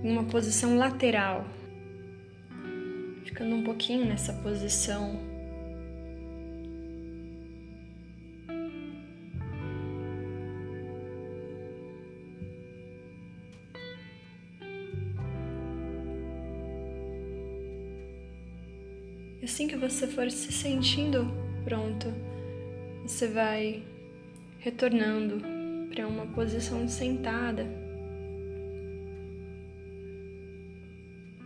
em 0.03 0.11
uma 0.11 0.25
posição 0.25 0.77
lateral, 0.77 1.45
ficando 3.23 3.55
um 3.55 3.63
pouquinho 3.63 4.05
nessa 4.05 4.33
posição. 4.33 5.19
Assim 19.43 19.67
que 19.67 19.75
você 19.77 20.07
for 20.07 20.29
se 20.31 20.51
sentindo 20.51 21.31
pronto, 21.63 22.07
você 23.05 23.27
vai 23.27 23.83
retornando 24.59 25.54
para 25.95 26.05
uma 26.05 26.25
posição 26.27 26.85
sentada, 26.89 27.65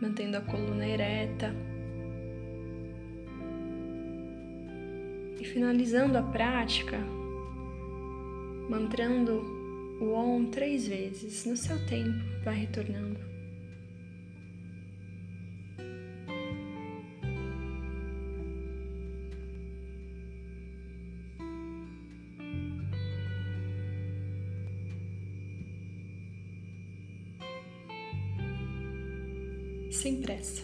mantendo 0.02 0.38
a 0.38 0.42
coluna 0.42 0.86
ereta. 0.86 1.54
E 5.40 5.46
finalizando 5.46 6.18
a 6.18 6.24
prática, 6.24 6.98
mantrando 8.68 9.40
o 10.02 10.12
OM 10.14 10.50
três 10.50 10.88
vezes 10.88 11.46
no 11.46 11.56
seu 11.56 11.78
tempo, 11.86 12.20
vai 12.44 12.56
retornando. 12.56 13.29
Sem 29.90 30.22
pressa. 30.22 30.64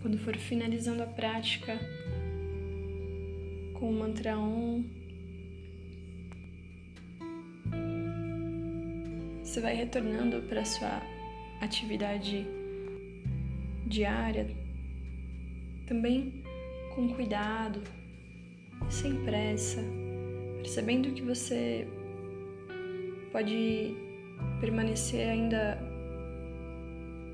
Quando 0.00 0.18
for 0.18 0.36
finalizando 0.36 1.02
a 1.02 1.06
prática 1.06 1.78
com 3.74 3.90
o 3.90 3.92
mantra 3.92 4.36
Om, 4.36 4.84
você 9.42 9.60
vai 9.60 9.74
retornando 9.74 10.42
para 10.48 10.64
sua 10.64 11.02
atividade 11.60 12.44
diária, 13.86 14.50
também 15.86 16.42
com 16.94 17.14
cuidado, 17.14 17.82
sem 18.90 19.24
pressa, 19.24 19.80
percebendo 20.62 21.12
que 21.12 21.22
você 21.22 21.86
pode 23.32 23.96
permanecer 24.60 25.28
ainda 25.28 25.78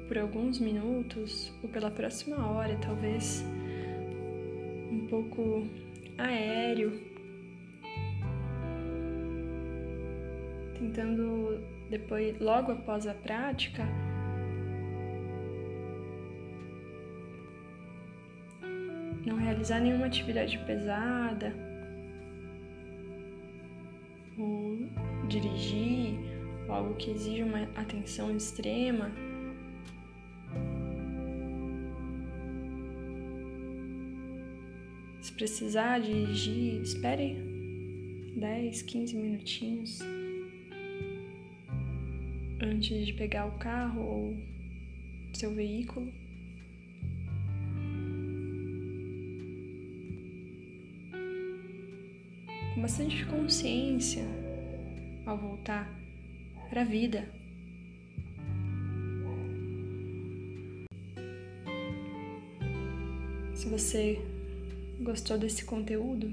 por 0.06 0.16
alguns 0.16 0.58
minutos 0.58 1.52
ou 1.62 1.68
pela 1.68 1.90
próxima 1.90 2.48
hora, 2.50 2.78
talvez 2.80 3.44
um 4.90 5.06
pouco 5.08 5.66
aéreo, 6.16 6.98
tentando 10.78 11.60
depois, 11.90 12.38
logo 12.38 12.72
após 12.72 13.06
a 13.06 13.12
prática, 13.12 13.82
não 19.26 19.36
realizar 19.36 19.80
nenhuma 19.80 20.06
atividade 20.06 20.56
pesada 20.66 21.67
dirigir 25.28 26.18
algo 26.68 26.94
que 26.94 27.10
exija 27.10 27.44
uma 27.44 27.62
atenção 27.74 28.34
extrema. 28.36 29.12
Se 35.20 35.32
precisar 35.32 36.00
dirigir, 36.00 36.80
espere 36.82 37.36
10, 38.36 38.82
15 38.82 39.16
minutinhos 39.16 39.98
antes 42.60 43.06
de 43.06 43.12
pegar 43.12 43.46
o 43.46 43.58
carro 43.58 44.02
ou 44.02 44.36
seu 45.32 45.54
veículo. 45.54 46.12
Com 52.74 52.82
bastante 52.82 53.24
consciência 53.26 54.47
ao 55.28 55.36
voltar 55.36 55.86
para 56.70 56.80
a 56.80 56.84
vida. 56.84 57.28
Se 63.54 63.68
você 63.68 64.18
gostou 65.00 65.36
desse 65.36 65.64
conteúdo, 65.64 66.32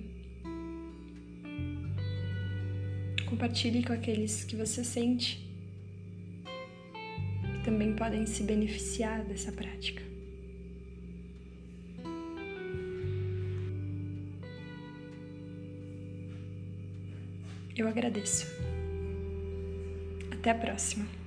compartilhe 3.27 3.83
com 3.83 3.91
aqueles 3.91 4.45
que 4.45 4.55
você 4.55 4.83
sente 4.83 5.43
também 7.65 7.95
podem 7.95 8.25
se 8.27 8.43
beneficiar 8.43 9.25
dessa 9.25 9.51
prática. 9.51 10.03
Eu 17.75 17.89
agradeço. 17.89 18.64
Até 20.45 20.51
a 20.51 20.53
próxima. 20.53 21.24